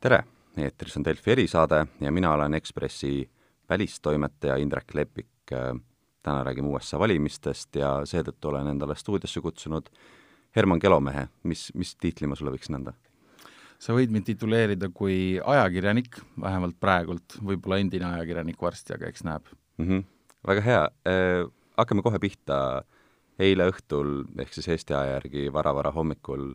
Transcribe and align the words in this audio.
tere, 0.00 0.20
eetris 0.58 0.96
on 0.98 1.04
Delfi 1.06 1.32
erisaade 1.34 1.80
ja 2.00 2.12
mina 2.12 2.32
olen 2.32 2.54
Ekspressi 2.54 3.30
välistoimetaja 3.68 4.56
Indrek 4.56 4.94
Lepik. 4.94 5.26
täna 6.22 6.44
räägime 6.44 6.68
USA 6.68 6.98
valimistest 6.98 7.76
ja 7.76 8.02
seetõttu 8.04 8.50
olen 8.50 8.66
endale 8.66 8.94
stuudiosse 8.94 9.40
kutsunud 9.40 9.88
Herman 10.56 10.80
Kelomehe, 10.80 11.28
mis, 11.42 11.70
mis 11.74 11.94
tiitli 11.96 12.26
ma 12.26 12.36
sulle 12.36 12.52
võiksin 12.52 12.78
anda? 12.78 12.92
sa 13.78 13.94
võid 13.94 14.10
mind 14.10 14.26
tituleerida 14.26 14.88
kui 14.90 15.38
ajakirjanik, 15.44 16.18
vähemalt 16.40 16.76
praegult, 16.80 17.38
võib-olla 17.42 17.78
endine 17.78 18.04
ajakirjanik 18.04 18.62
varsti, 18.62 18.94
aga 18.94 19.06
eks 19.06 19.24
näeb 19.24 19.46
mm. 19.78 19.86
-hmm. 19.86 20.04
väga 20.46 20.60
hea 20.60 20.88
eh,, 21.06 21.44
hakkame 21.76 22.02
kohe 22.02 22.18
pihta. 22.18 22.84
eile 23.38 23.70
õhtul 23.70 24.26
ehk 24.38 24.52
siis 24.52 24.68
Eesti 24.68 24.94
aja 24.94 25.12
järgi 25.12 25.52
vara-vara 25.52 25.90
hommikul 25.90 26.54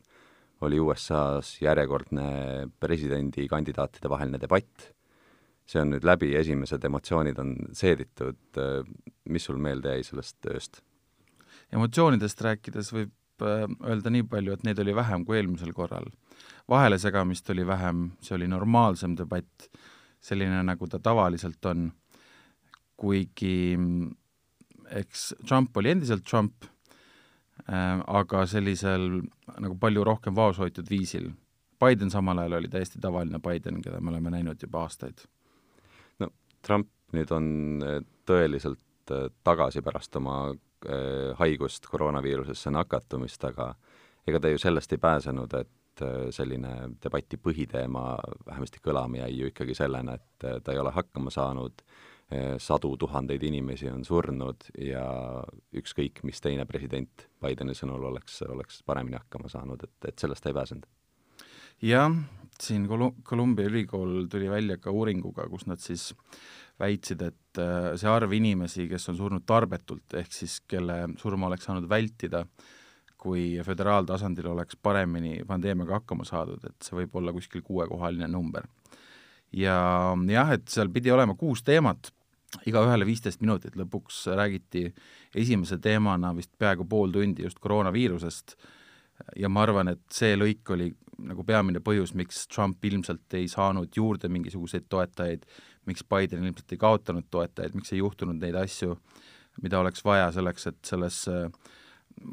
oli 0.63 0.79
USA-s 0.81 1.61
järjekordne 1.63 2.25
presidendikandidaatide 2.79 4.11
vaheline 4.11 4.41
debatt. 4.41 4.91
see 5.63 5.79
on 5.79 5.93
nüüd 5.93 6.03
läbi, 6.03 6.33
esimesed 6.35 6.83
emotsioonid 6.83 7.37
on 7.39 7.53
seeditud, 7.71 8.57
mis 9.31 9.45
sul 9.47 9.61
meelde 9.63 9.93
jäi 9.95 10.03
sellest 10.03 10.49
ööst? 10.51 10.81
emotsioonidest 11.73 12.41
rääkides 12.43 12.91
võib 12.93 13.45
äh, 13.45 13.65
öelda 13.87 14.11
nii 14.13 14.27
palju, 14.29 14.53
et 14.53 14.67
neid 14.67 14.79
oli 14.83 14.95
vähem 14.95 15.25
kui 15.25 15.39
eelmisel 15.39 15.73
korral. 15.73 16.09
vahelesegamist 16.69 17.49
oli 17.49 17.65
vähem, 17.67 18.11
see 18.21 18.35
oli 18.37 18.47
normaalsem 18.47 19.15
debatt, 19.19 19.69
selline, 20.23 20.61
nagu 20.63 20.87
ta 20.87 20.99
tavaliselt 20.99 21.65
on, 21.71 21.89
kuigi 22.99 23.73
eks 24.99 25.33
Trump 25.47 25.77
oli 25.77 25.91
endiselt 25.95 26.23
Trump 26.29 26.67
aga 27.67 28.45
sellisel 28.49 29.21
nagu 29.61 29.77
palju 29.79 30.03
rohkem 30.03 30.35
vaoshoitud 30.35 30.89
viisil. 30.89 31.29
Biden 31.79 32.11
samal 32.11 32.41
ajal 32.41 32.57
oli 32.59 32.71
täiesti 32.71 32.99
tavaline 33.01 33.39
Biden, 33.43 33.81
keda 33.83 33.99
me 34.01 34.11
oleme 34.11 34.31
näinud 34.33 34.61
juba 34.61 34.85
aastaid. 34.87 35.25
no 36.19 36.29
Trump 36.61 36.89
nüüd 37.13 37.31
on 37.31 37.45
äh, 37.83 37.99
tõeliselt 38.25 39.11
äh, 39.11 39.29
tagasi 39.43 39.81
pärast 39.81 40.15
oma 40.15 40.53
haigust, 41.39 41.85
koroonaviirusesse 41.87 42.71
nakatumist, 42.75 43.43
aga 43.47 43.69
ega 44.27 44.41
ta 44.43 44.49
ju 44.51 44.57
sellest 44.59 44.91
ei 44.91 44.99
pääsenud, 44.99 45.53
et 45.55 46.01
selline 46.35 46.73
debati 46.99 47.37
põhiteema 47.39 48.17
vähemasti 48.43 48.81
kõlama 48.83 49.21
jäi 49.21 49.29
ju 49.37 49.47
ikkagi 49.47 49.77
sellena, 49.77 50.17
et 50.17 50.43
ta 50.65 50.73
ei 50.73 50.81
ole 50.81 50.91
hakkama 50.91 51.31
saanud 51.31 51.79
äh, 51.79 51.95
Eh, 51.95 52.11
sadu 52.61 52.93
tuhandeid 52.99 53.43
inimesi 53.47 53.89
on 53.91 54.03
surnud 54.07 54.67
ja 54.79 55.05
ükskõik, 55.75 56.23
mis 56.27 56.41
teine 56.43 56.65
president 56.69 57.27
Bideni 57.43 57.75
sõnul 57.77 58.07
oleks, 58.11 58.41
oleks 58.47 58.81
paremini 58.87 59.19
hakkama 59.19 59.51
saanud, 59.51 59.83
et, 59.83 60.09
et 60.09 60.19
sellest 60.19 60.47
ei 60.47 60.55
pääsenud. 60.55 60.85
jah, 61.83 62.13
siin 62.61 62.87
Kolu-, 62.87 63.15
Columbia 63.23 63.69
ülikool 63.71 64.27
tuli 64.31 64.49
välja 64.49 64.77
ka 64.77 64.91
uuringuga, 64.91 65.47
kus 65.51 65.67
nad 65.67 65.81
siis 65.83 66.11
väitsid, 66.79 67.21
et 67.21 67.61
äh, 67.61 67.93
see 67.99 68.09
arv 68.09 68.33
inimesi, 68.33 68.87
kes 68.89 69.09
on 69.11 69.19
surnud 69.19 69.45
tarbetult, 69.45 70.15
ehk 70.17 70.31
siis 70.33 70.61
kelle 70.67 71.03
surma 71.21 71.49
oleks 71.49 71.67
saanud 71.69 71.89
vältida, 71.89 72.45
kui 73.23 73.59
föderaaltasandil 73.63 74.49
oleks 74.51 74.75
paremini 74.83 75.37
pandeemiaga 75.47 76.01
hakkama 76.01 76.25
saadud, 76.27 76.63
et 76.67 76.83
see 76.83 76.97
võib 76.97 77.13
olla 77.19 77.31
kuskil 77.35 77.63
kuuekohaline 77.63 78.27
number 78.27 78.67
ja 79.53 79.77
jah, 80.29 80.51
et 80.55 80.67
seal 80.71 80.91
pidi 80.93 81.13
olema 81.13 81.35
kuus 81.39 81.63
teemat, 81.65 82.11
igaühele 82.69 83.05
viisteist 83.07 83.41
minutit, 83.41 83.75
lõpuks 83.79 84.25
räägiti 84.37 84.87
esimese 85.35 85.77
teemana 85.81 86.33
vist 86.35 86.51
peaaegu 86.59 86.85
pool 86.89 87.11
tundi 87.13 87.45
just 87.45 87.59
koroonaviirusest. 87.63 88.57
Ja 89.39 89.49
ma 89.49 89.63
arvan, 89.63 89.91
et 89.93 90.01
see 90.11 90.35
lõik 90.35 90.69
oli 90.73 90.89
nagu 91.23 91.45
peamine 91.47 91.79
põhjus, 91.83 92.15
miks 92.17 92.47
Trump 92.51 92.83
ilmselt 92.85 93.35
ei 93.37 93.47
saanud 93.51 93.93
juurde 93.95 94.29
mingisuguseid 94.33 94.87
toetajaid, 94.89 95.45
miks 95.89 96.03
Biden 96.09 96.43
ilmselt 96.43 96.73
ei 96.73 96.81
kaotanud 96.81 97.29
toetajaid, 97.31 97.75
miks 97.77 97.93
ei 97.93 98.01
juhtunud 98.01 98.41
neid 98.41 98.57
asju, 98.57 98.97
mida 99.61 99.79
oleks 99.79 100.03
vaja 100.05 100.31
selleks, 100.33 100.67
et 100.71 100.79
selles 100.89 101.19
äh, 101.31 101.45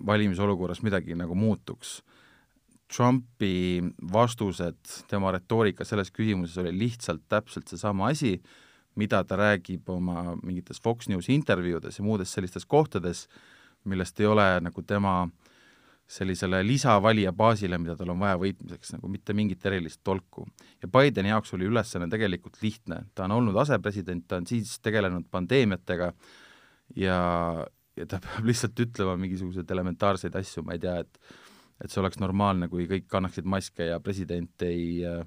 valimisolukorras 0.07 0.83
midagi 0.87 1.17
nagu 1.19 1.37
muutuks. 1.37 2.01
Trumpi 2.91 3.83
vastused, 4.13 4.81
tema 5.11 5.31
retoorika 5.37 5.85
selles 5.87 6.11
küsimuses 6.11 6.59
oli 6.59 6.73
lihtsalt 6.75 7.29
täpselt 7.31 7.71
seesama 7.71 8.09
asi, 8.11 8.41
mida 8.99 9.23
ta 9.25 9.37
räägib 9.39 9.89
oma 9.89 10.37
mingites 10.43 10.81
Fox 10.83 11.09
Newsi 11.09 11.35
intervjuudes 11.35 11.99
ja 11.99 12.05
muudes 12.05 12.33
sellistes 12.33 12.67
kohtades, 12.67 13.27
millest 13.85 14.21
ei 14.21 14.27
ole 14.27 14.47
nagu 14.61 14.83
tema 14.83 15.29
sellisele 16.11 16.65
lisavalija 16.67 17.31
baasile, 17.33 17.79
mida 17.79 17.95
tal 17.97 18.11
on 18.11 18.19
vaja 18.19 18.39
võitmiseks, 18.41 18.97
nagu 18.97 19.09
mitte 19.09 19.35
mingit 19.37 19.67
erilist 19.67 20.01
tolku. 20.05 20.47
ja 20.83 20.89
Bideni 20.91 21.31
jaoks 21.31 21.55
oli 21.55 21.69
ülesanne 21.71 22.09
tegelikult 22.11 22.59
lihtne, 22.63 23.05
ta 23.15 23.29
on 23.29 23.37
olnud 23.39 23.57
asepresident, 23.63 24.27
ta 24.27 24.41
on 24.41 24.47
siis 24.47 24.81
tegelenud 24.83 25.29
pandeemiatega 25.31 26.11
ja, 26.97 27.21
ja 27.97 28.07
ta 28.11 28.19
peab 28.25 28.49
lihtsalt 28.51 28.83
ütlema 28.87 29.15
mingisuguseid 29.23 29.71
elementaarseid 29.71 30.35
asju, 30.43 30.67
ma 30.67 30.75
ei 30.75 30.83
tea, 30.83 30.99
et 31.05 31.39
et 31.81 31.89
see 31.89 32.03
oleks 32.03 32.19
normaalne, 32.21 32.67
kui 32.69 32.85
kõik 32.85 33.07
kannaksid 33.09 33.47
maske 33.49 33.87
ja 33.89 33.97
president 34.05 34.65
ei 34.67 35.01
äh, 35.09 35.23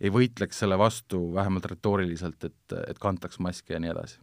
ei 0.00 0.12
võitleks 0.12 0.60
selle 0.62 0.78
vastu 0.78 1.22
vähemalt 1.34 1.68
retooriliselt, 1.72 2.44
et, 2.44 2.76
et 2.86 3.00
kantaks 3.00 3.40
maske 3.44 3.74
ja 3.74 3.80
nii 3.82 3.92
edasi. 3.94 4.20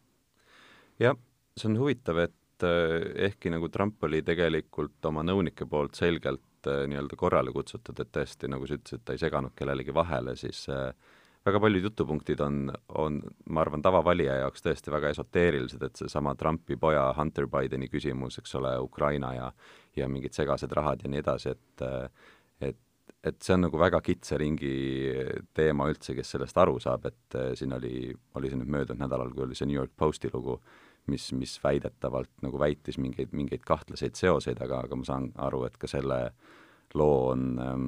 jah, 1.02 1.18
see 1.58 1.70
on 1.72 1.80
huvitav, 1.82 2.22
et 2.28 2.68
äh, 2.68 3.00
ehkki 3.30 3.54
nagu 3.54 3.70
Trump 3.74 4.04
oli 4.06 4.22
tegelikult 4.26 5.06
oma 5.10 5.26
nõunike 5.26 5.66
poolt 5.70 5.98
selgelt 5.98 6.70
äh, 6.70 6.86
nii-öelda 6.90 7.18
korrale 7.20 7.54
kutsutud, 7.56 8.00
et 8.00 8.14
tõesti, 8.14 8.50
nagu 8.52 8.70
sa 8.70 8.78
ütlesid, 8.78 9.04
ta 9.06 9.18
ei 9.18 9.22
seganud 9.22 9.56
kellelegi 9.58 9.96
vahele, 9.96 10.38
siis 10.40 10.68
äh, 10.70 10.94
väga 11.46 11.60
paljud 11.60 11.90
jutupunktid 11.90 12.40
on, 12.46 12.70
on, 13.02 13.20
ma 13.50 13.66
arvan, 13.66 13.82
tavavalija 13.84 14.38
jaoks 14.44 14.64
tõesti 14.64 14.94
väga 14.94 15.12
esoteerilised, 15.16 15.82
et 15.84 16.04
seesama 16.06 16.36
Trumpi 16.40 16.78
poja 16.80 17.10
Hunter 17.18 17.50
Bideni 17.52 17.90
küsimus, 17.92 18.38
eks 18.40 18.56
ole, 18.62 18.78
Ukraina 18.80 19.34
ja 19.40 19.52
ja 19.94 20.08
mingid 20.10 20.34
segased 20.34 20.72
rahad 20.74 21.04
ja 21.04 21.10
nii 21.12 21.20
edasi, 21.22 21.52
et 21.54 21.84
et 22.64 22.80
et 23.24 23.38
see 23.44 23.56
on 23.56 23.64
nagu 23.66 23.80
väga 23.80 24.02
kitsa 24.04 24.38
ringi 24.40 24.74
teema 25.56 25.88
üldse, 25.92 26.16
kes 26.18 26.34
sellest 26.36 26.58
aru 26.60 26.80
saab, 26.84 27.06
et 27.08 27.38
siin 27.60 27.72
oli, 27.78 28.10
oli 28.36 28.52
see 28.52 28.60
nüüd 28.60 28.74
möödunud 28.76 29.06
nädalal, 29.06 29.32
kui 29.32 29.46
oli 29.46 29.56
see 29.56 29.70
New 29.70 29.80
York 29.80 29.94
Posti 29.96 30.32
lugu, 30.34 30.58
mis, 31.12 31.30
mis 31.36 31.56
väidetavalt 31.64 32.44
nagu 32.44 32.60
väitis 32.60 33.00
mingeid, 33.00 33.32
mingeid 33.36 33.64
kahtlaseid 33.68 34.20
seoseid, 34.20 34.60
aga, 34.64 34.84
aga 34.88 35.00
ma 35.00 35.08
saan 35.08 35.30
aru, 35.44 35.64
et 35.68 35.78
ka 35.80 35.90
selle 35.92 36.20
loo 37.00 37.30
on 37.32 37.46
ähm, 37.64 37.88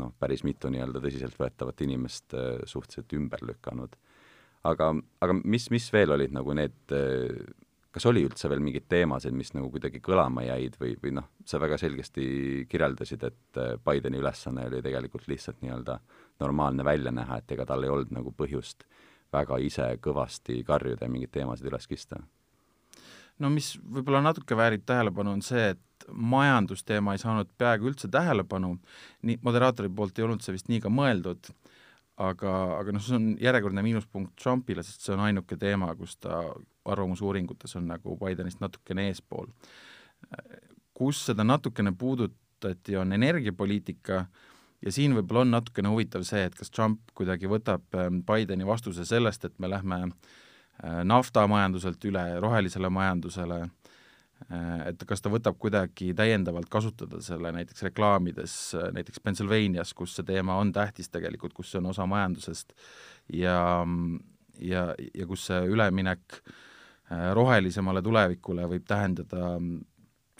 noh, 0.00 0.12
päris 0.20 0.44
mitu 0.46 0.70
nii-öelda 0.72 1.02
tõsiseltvõetavat 1.04 1.82
inimest 1.86 2.36
äh, 2.38 2.62
suhteliselt 2.66 3.14
ümber 3.18 3.42
lükanud. 3.46 3.96
aga, 4.68 4.92
aga 5.22 5.34
mis, 5.44 5.68
mis 5.70 5.86
veel 5.92 6.12
olid 6.16 6.34
nagu 6.34 6.54
need 6.56 6.94
äh, 6.94 7.34
kas 7.94 8.06
oli 8.06 8.22
üldse 8.26 8.50
veel 8.50 8.60
mingeid 8.62 8.86
teemasid, 8.90 9.34
mis 9.36 9.54
nagu 9.56 9.70
kuidagi 9.72 10.00
kõlama 10.04 10.44
jäid 10.44 10.76
või, 10.80 10.94
või 11.02 11.14
noh, 11.18 11.28
sa 11.48 11.60
väga 11.62 11.78
selgesti 11.80 12.66
kirjeldasid, 12.68 13.24
et 13.24 13.60
äh, 13.60 13.76
Bideni 13.84 14.20
ülesanne 14.20 14.66
oli 14.68 14.82
tegelikult 14.84 15.28
lihtsalt 15.30 15.62
nii-öelda 15.64 15.98
normaalne 16.44 16.84
välja 16.84 17.12
näha, 17.14 17.40
et 17.40 17.56
ega 17.56 17.66
tal 17.68 17.84
ei 17.84 17.92
olnud 17.92 18.12
nagu 18.14 18.34
põhjust 18.36 18.84
väga 19.32 19.58
ise 19.60 19.90
kõvasti 20.04 20.62
karjuda 20.66 21.06
ja 21.06 21.12
mingeid 21.12 21.32
teemasid 21.34 21.68
üles 21.70 21.88
kista? 21.88 22.20
no 23.38 23.50
mis 23.54 23.76
võib-olla 23.78 24.20
natuke 24.24 24.56
väärib 24.58 24.82
tähelepanu, 24.88 25.36
on 25.36 25.44
see, 25.46 25.72
et 25.74 26.06
majandusteema 26.08 27.14
ei 27.14 27.20
saanud 27.22 27.50
peaaegu 27.58 27.90
üldse 27.90 28.10
tähelepanu, 28.10 28.74
nii 29.26 29.38
moderaatori 29.46 29.90
poolt 29.94 30.18
ei 30.18 30.26
olnud 30.26 30.42
see 30.42 30.56
vist 30.56 30.70
nii 30.72 30.82
ka 30.82 30.90
mõeldud, 30.92 31.50
aga, 32.18 32.54
aga 32.78 32.94
noh, 32.94 33.02
see 33.04 33.16
on 33.18 33.28
järjekordne 33.40 33.84
miinuspunkt 33.86 34.34
Trumpile, 34.42 34.82
sest 34.86 35.06
see 35.06 35.14
on 35.14 35.22
ainuke 35.28 35.58
teema, 35.60 35.92
kus 35.98 36.16
ta 36.22 36.42
arvamusuuringutes 36.88 37.76
on 37.78 37.88
nagu 37.92 38.16
Bidenist 38.18 38.62
natukene 38.64 39.08
eespool. 39.10 39.46
kus 40.98 41.20
seda 41.28 41.44
natukene 41.46 41.92
puudutati, 41.94 42.96
on 42.96 43.12
energiapoliitika 43.14 44.24
ja 44.82 44.92
siin 44.92 45.14
võib-olla 45.14 45.44
on 45.44 45.52
natukene 45.54 45.92
huvitav 45.92 46.24
see, 46.26 46.42
et 46.48 46.56
kas 46.58 46.70
Trump 46.74 47.12
kuidagi 47.14 47.46
võtab 47.46 47.86
ähm, 47.94 48.22
Bideni 48.26 48.66
vastuse 48.66 49.04
sellest, 49.06 49.44
et 49.44 49.54
me 49.58 49.70
lähme 49.70 50.00
äh, 50.08 51.04
naftamajanduselt 51.06 52.02
üle 52.10 52.24
rohelisele 52.42 52.90
majandusele 52.90 53.60
äh, 53.62 53.94
et 54.48 55.02
kas 55.04 55.20
ta 55.20 55.28
võtab 55.32 55.58
kuidagi 55.60 56.14
täiendavalt 56.16 56.70
kasutada 56.72 57.20
selle 57.24 57.50
näiteks 57.52 57.84
reklaamides, 57.90 58.54
äh, 58.78 58.88
näiteks 58.96 59.20
Pennsylvanias, 59.20 59.92
kus 59.96 60.14
see 60.16 60.24
teema 60.28 60.56
on 60.56 60.72
tähtis 60.72 61.12
tegelikult, 61.12 61.52
kus 61.56 61.72
see 61.72 61.82
on 61.82 61.90
osa 61.90 62.06
majandusest 62.08 62.72
ja, 63.36 63.58
ja, 64.64 64.88
ja 64.96 65.28
kus 65.28 65.44
see 65.50 65.60
üleminek 65.68 66.40
äh, 66.40 67.28
rohelisemale 67.36 68.02
tulevikule 68.04 68.64
võib 68.72 68.88
tähendada 68.88 69.58
mm, 69.58 69.82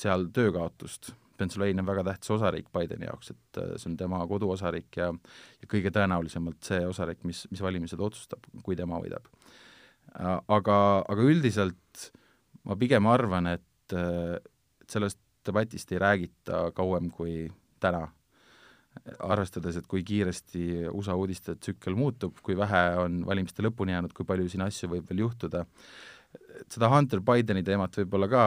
seal 0.01 0.31
töökaotust. 0.33 1.13
Pennsylvania 1.39 1.85
on 1.85 1.91
väga 1.91 2.03
tähtis 2.09 2.33
osariik 2.35 2.73
Bideni 2.75 3.07
jaoks, 3.07 3.31
et 3.31 3.59
see 3.77 3.93
on 3.93 3.99
tema 4.01 4.25
koduosariik 4.27 4.97
ja, 4.99 5.13
ja 5.61 5.69
kõige 5.71 5.93
tõenäolisemalt 5.95 6.65
see 6.67 6.81
osariik, 6.87 7.21
mis, 7.29 7.45
mis 7.53 7.63
valimised 7.63 8.01
otsustab, 8.03 8.49
kui 8.65 8.75
tema 8.79 8.99
võidab. 8.99 9.29
aga, 10.17 10.79
aga 11.05 11.23
üldiselt 11.23 12.09
ma 12.67 12.75
pigem 12.81 13.07
arvan, 13.07 13.53
et 13.55 13.68
et, 13.89 14.43
et 14.83 14.91
sellest 14.91 15.21
debatist 15.49 15.93
ei 15.93 16.01
räägita 16.03 16.69
kauem 16.77 17.11
kui 17.11 17.49
täna. 17.81 18.09
arvestades, 19.23 19.77
et 19.79 19.87
kui 19.87 20.01
kiiresti 20.03 20.89
USA 20.91 21.15
uudiste 21.15 21.55
tsükkel 21.55 21.95
muutub, 21.95 22.41
kui 22.43 22.57
vähe 22.59 22.81
on 22.99 23.21
valimiste 23.27 23.63
lõpuni 23.63 23.93
jäänud, 23.95 24.11
kui 24.13 24.27
palju 24.27 24.49
siin 24.51 24.65
asju 24.65 24.89
võib 24.91 25.07
veel 25.07 25.21
juhtuda, 25.23 25.61
et 26.59 26.75
seda 26.75 26.89
Hunter 26.91 27.23
Bideni 27.23 27.63
teemat 27.63 27.95
võib-olla 28.01 28.27
ka 28.33 28.43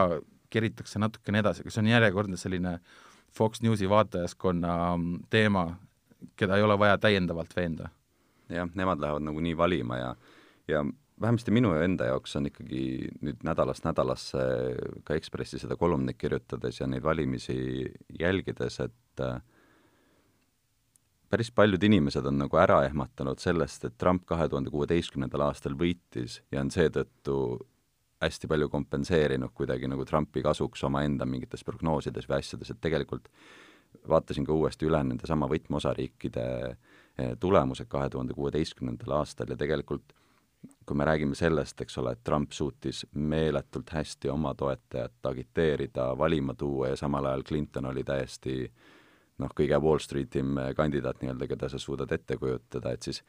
keritakse 0.52 1.00
natukene 1.00 1.40
edasi, 1.40 1.64
aga 1.64 1.72
see 1.72 1.84
on 1.86 1.92
järjekordne 1.94 2.40
selline 2.42 2.74
Fox 3.32 3.64
Newsi 3.64 3.88
vaatajaskonna 3.90 4.76
teema, 5.32 5.66
keda 6.36 6.60
ei 6.60 6.68
ole 6.68 6.76
vaja 6.80 7.00
täiendavalt 7.00 7.56
veenda. 7.56 7.90
jah, 8.52 8.68
nemad 8.76 9.00
lähevad 9.00 9.24
nagunii 9.24 9.56
valima 9.58 9.98
ja, 9.98 10.16
ja 10.68 10.84
vähemasti 11.22 11.54
minu 11.54 11.74
enda 11.78 12.10
jaoks 12.10 12.36
on 12.40 12.50
ikkagi 12.50 12.84
nüüd 13.22 13.44
nädalast 13.46 13.86
nädalasse 13.86 14.44
ka 15.08 15.16
Ekspressi 15.18 15.60
seda 15.62 15.78
kolumnit 15.80 16.18
kirjutades 16.22 16.82
ja 16.82 16.88
neid 16.90 17.04
valimisi 17.04 17.56
jälgides, 18.20 18.80
et 18.84 19.24
äh, 19.26 19.42
päris 21.32 21.52
paljud 21.56 21.84
inimesed 21.84 22.26
on 22.28 22.40
nagu 22.42 22.58
ära 22.60 22.82
ehmatanud 22.88 23.40
sellest, 23.40 23.86
et 23.88 23.98
Trump 23.98 24.26
kahe 24.30 24.50
tuhande 24.50 24.74
kuueteistkümnendal 24.74 25.46
aastal 25.48 25.78
võitis 25.80 26.42
ja 26.52 26.64
on 26.64 26.72
seetõttu 26.74 27.36
hästi 28.22 28.50
palju 28.52 28.70
kompenseerinud 28.70 29.54
kuidagi 29.58 29.90
nagu 29.90 30.06
Trumpi 30.06 30.44
kasuks 30.46 30.84
omaenda 30.86 31.26
mingites 31.26 31.64
prognoosides 31.66 32.28
või 32.30 32.42
asjades, 32.42 32.70
et 32.70 32.82
tegelikult 32.82 33.30
vaatasin 34.10 34.46
ka 34.48 34.54
uuesti 34.56 34.88
üle 34.88 35.02
nendesama 35.04 35.50
võtmeosariikide 35.52 36.48
eh, 36.72 37.32
tulemused 37.40 37.90
kahe 37.92 38.10
tuhande 38.10 38.36
kuueteistkümnendal 38.38 39.18
aastal 39.22 39.52
ja 39.52 39.58
tegelikult 39.60 40.14
kui 40.86 40.98
me 40.98 41.06
räägime 41.06 41.36
sellest, 41.36 41.82
eks 41.82 41.98
ole, 41.98 42.12
et 42.12 42.24
Trump 42.24 42.52
suutis 42.52 43.06
meeletult 43.14 43.90
hästi 43.96 44.30
oma 44.30 44.54
toetajat 44.58 45.30
agiteerida, 45.30 46.12
valima 46.18 46.54
tuua 46.54 46.92
ja 46.92 46.98
samal 47.00 47.26
ajal 47.26 47.44
Clinton 47.48 47.86
oli 47.86 48.04
täiesti 48.04 48.58
noh, 49.42 49.54
kõige 49.58 49.80
Wall 49.82 50.02
Streetim 50.04 50.58
kandidaat 50.78 51.22
nii-öelda, 51.22 51.48
keda 51.50 51.70
sa 51.72 51.80
suudad 51.80 52.12
ette 52.12 52.38
kujutada, 52.38 52.94
et 52.94 53.08
siis 53.08 53.24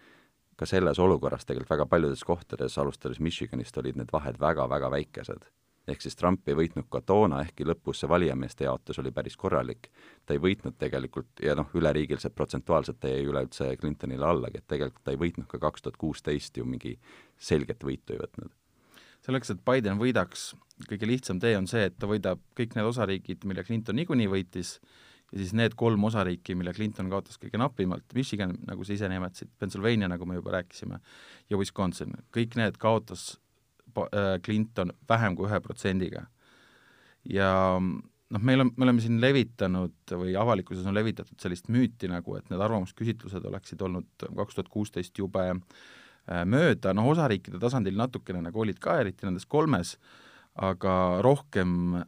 ka 0.59 0.69
selles 0.69 0.99
olukorras 1.01 1.47
tegelikult 1.49 1.73
väga 1.73 1.87
paljudes 1.89 2.25
kohtades, 2.25 2.79
alustades 2.79 3.21
Michiganist, 3.21 3.79
olid 3.81 3.97
need 4.01 4.13
vahed 4.13 4.41
väga-väga 4.41 4.91
väikesed. 4.93 5.47
Ehk 5.89 6.03
siis 6.05 6.17
Trump 6.17 6.49
ei 6.49 6.57
võitnud 6.57 6.87
ka 6.91 7.01
toona, 7.07 7.41
ehkki 7.43 7.67
lõpus 7.67 8.03
see 8.03 8.11
valijameeste 8.11 8.67
jaotus 8.69 9.01
oli 9.03 9.11
päris 9.15 9.37
korralik, 9.37 9.89
ta 10.27 10.37
ei 10.37 10.43
võitnud 10.43 10.77
tegelikult, 10.79 11.31
ja 11.43 11.57
noh, 11.59 11.71
üleriigiliselt 11.75 12.35
protsentuaalselt 12.39 13.05
jäi 13.09 13.27
üleüldse 13.27 13.73
Clintonile 13.81 14.27
allagi, 14.29 14.63
et 14.63 14.69
tegelikult 14.71 15.05
ta 15.05 15.15
ei 15.15 15.21
võitnud 15.21 15.49
ka 15.51 15.59
kaks 15.63 15.87
tuhat 15.87 15.99
kuusteist 16.01 16.59
ju 16.59 16.67
mingi 16.69 16.97
selget 17.39 17.83
võitu 17.85 18.15
ei 18.15 18.23
võtnud. 18.23 18.55
Selleks, 19.23 19.53
et 19.55 19.63
Biden 19.67 20.01
võidaks, 20.01 20.53
kõige 20.91 21.07
lihtsam 21.07 21.39
tee 21.43 21.55
on 21.59 21.69
see, 21.71 21.87
et 21.87 21.99
ta 21.99 22.09
võidab 22.11 22.41
kõik 22.59 22.75
need 22.75 22.89
osariigid, 22.89 23.45
mille 23.47 23.63
Clinton 23.67 23.99
niikuinii 23.99 24.31
võitis, 24.31 24.77
ja 25.33 25.39
siis 25.39 25.55
need 25.57 25.77
kolm 25.79 26.03
osariiki, 26.09 26.57
mille 26.59 26.75
Clinton 26.77 27.11
kaotas 27.11 27.39
kõige 27.43 27.59
napimalt, 27.59 28.07
Michigan, 28.15 28.57
nagu 28.67 28.85
sa 28.87 28.97
ise 28.97 29.11
nimetasid, 29.11 29.53
Pennsylvania, 29.59 30.11
nagu 30.11 30.27
me 30.27 30.39
juba 30.39 30.59
rääkisime, 30.59 30.99
ja 31.51 31.61
Wisconsin, 31.61 32.19
kõik 32.35 32.59
need 32.59 32.79
kaotas 32.83 33.33
Clinton 34.45 34.93
vähem 35.09 35.37
kui 35.37 35.49
ühe 35.49 35.61
protsendiga. 35.65 36.27
ja 37.29 37.53
noh, 38.33 38.43
meil 38.43 38.65
on, 38.65 38.71
me 38.77 38.87
oleme 38.87 39.03
siin 39.05 39.21
levitanud 39.23 40.15
või 40.19 40.37
avalikkuses 40.39 40.87
on 40.89 40.97
levitatud 40.97 41.39
sellist 41.43 41.69
müüti 41.73 42.11
nagu, 42.11 42.37
et 42.39 42.49
need 42.51 42.63
arvamusküsitlused 42.63 43.45
oleksid 43.51 43.83
olnud 43.85 44.27
kaks 44.39 44.59
tuhat 44.59 44.71
kuusteist 44.73 45.19
jube 45.19 45.45
äh, 45.53 46.43
mööda, 46.49 46.95
noh 46.97 47.11
osariikide 47.13 47.61
tasandil 47.63 47.99
natukene 47.99 48.43
nagu 48.47 48.65
olid 48.65 48.81
ka, 48.83 48.99
eriti 49.03 49.29
nendes 49.29 49.47
kolmes, 49.47 49.97
aga 50.55 50.97
rohkem 51.25 52.03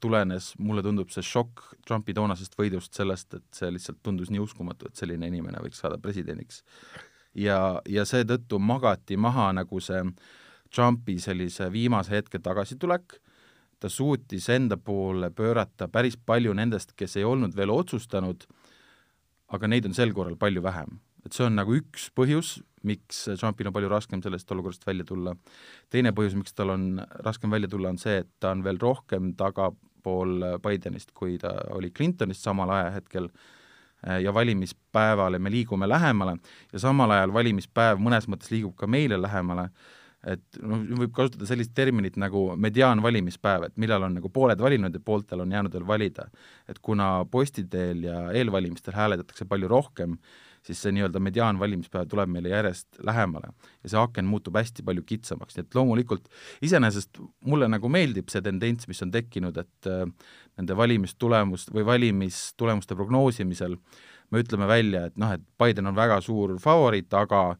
tulenes, 0.00 0.54
mulle 0.58 0.82
tundub, 0.84 1.10
see 1.12 1.24
šokk 1.26 1.74
Trumpi 1.86 2.14
toonasest 2.16 2.54
võidust 2.56 2.96
sellest, 2.96 3.34
et 3.36 3.46
see 3.56 3.68
lihtsalt 3.74 4.00
tundus 4.06 4.30
nii 4.32 4.40
uskumatu, 4.40 4.88
et 4.88 5.00
selline 5.00 5.28
inimene 5.28 5.60
võiks 5.60 5.82
saada 5.82 5.98
presidendiks. 6.00 6.62
ja, 7.34 7.80
ja 7.86 8.04
seetõttu 8.08 8.58
magati 8.58 9.16
maha 9.16 9.50
nagu 9.54 9.80
see 9.80 10.00
Trumpi 10.74 11.18
sellise 11.18 11.70
viimase 11.72 12.14
hetke 12.14 12.38
tagasitulek, 12.38 13.18
ta 13.80 13.88
suutis 13.88 14.48
enda 14.52 14.76
poole 14.76 15.30
pöörata 15.30 15.88
päris 15.88 16.16
palju 16.16 16.52
nendest, 16.54 16.92
kes 16.96 17.16
ei 17.16 17.24
olnud 17.24 17.56
veel 17.56 17.72
otsustanud, 17.74 18.44
aga 19.50 19.70
neid 19.70 19.88
on 19.88 19.96
sel 19.96 20.12
korral 20.14 20.36
palju 20.38 20.62
vähem. 20.62 21.00
et 21.26 21.36
see 21.36 21.44
on 21.44 21.56
nagu 21.58 21.74
üks 21.76 22.06
põhjus, 22.16 22.62
miks 22.82 23.26
Trumpil 23.36 23.68
on 23.68 23.74
palju 23.76 23.90
raskem 23.92 24.22
sellest 24.24 24.52
olukorrast 24.52 24.86
välja 24.86 25.04
tulla. 25.04 25.36
teine 25.90 26.12
põhjus, 26.12 26.34
miks 26.34 26.54
tal 26.54 26.70
on 26.70 27.00
raskem 27.24 27.50
välja 27.50 27.68
tulla, 27.68 27.88
on 27.88 27.98
see, 27.98 28.18
et 28.24 28.28
ta 28.40 28.50
on 28.50 28.64
veel 28.64 28.78
rohkem 28.80 29.34
taga 29.36 29.70
pool 30.02 30.44
Bidenist, 30.62 31.12
kui 31.12 31.38
ta 31.38 31.54
oli 31.76 31.90
Clintonist 31.90 32.42
samal 32.42 32.70
ajahetkel 32.70 33.28
ja 34.24 34.32
valimispäevale 34.34 35.38
me 35.38 35.50
liigume 35.50 35.88
lähemale 35.88 36.38
ja 36.72 36.78
samal 36.78 37.10
ajal 37.10 37.32
valimispäev 37.32 38.00
mõnes 38.00 38.28
mõttes 38.32 38.48
liigub 38.52 38.76
ka 38.76 38.86
meile 38.86 39.18
lähemale, 39.20 39.68
et 40.28 40.60
noh, 40.60 40.82
võib 41.00 41.14
kasutada 41.16 41.48
sellist 41.48 41.72
terminit 41.76 42.18
nagu 42.20 42.50
mediaanvalimispäev, 42.60 43.70
et 43.70 43.80
millal 43.80 44.04
on 44.04 44.18
nagu 44.18 44.28
pooled 44.32 44.60
valinud 44.60 44.94
ja 44.94 45.00
pooltel 45.04 45.44
on 45.44 45.52
jäänud 45.52 45.72
veel 45.72 45.86
valida. 45.86 46.28
et 46.68 46.78
kuna 46.78 47.24
posti 47.30 47.64
teel 47.64 48.04
ja 48.04 48.30
eelvalimistel 48.32 48.94
hääletatakse 48.94 49.44
palju 49.48 49.68
rohkem, 49.68 50.18
siis 50.66 50.82
see 50.82 50.92
nii-öelda 50.92 51.22
mediaanvalimispäev 51.24 52.08
tuleb 52.08 52.28
meile 52.28 52.52
järjest 52.52 53.00
lähemale 53.06 53.52
ja 53.82 53.88
see 53.88 54.00
aken 54.00 54.28
muutub 54.28 54.58
hästi 54.60 54.84
palju 54.84 55.02
kitsamaks, 55.08 55.56
nii 55.56 55.64
et 55.64 55.74
loomulikult 55.74 56.28
iseenesest 56.62 57.20
mulle 57.48 57.68
nagu 57.72 57.88
meeldib 57.88 58.28
see 58.28 58.44
tendents, 58.44 58.88
mis 58.88 59.00
on 59.02 59.12
tekkinud, 59.14 59.56
et 59.56 59.88
äh, 59.88 60.04
nende 60.60 60.76
valimistulemust 60.76 61.72
või 61.72 61.86
valimistulemuste 61.88 62.98
prognoosimisel 62.98 63.78
me 64.30 64.42
ütleme 64.44 64.68
välja, 64.68 65.06
et 65.08 65.16
noh, 65.18 65.32
et 65.34 65.42
Biden 65.58 65.88
on 65.90 65.96
väga 65.96 66.20
suur 66.22 66.58
favoriit, 66.62 67.12
aga 67.16 67.56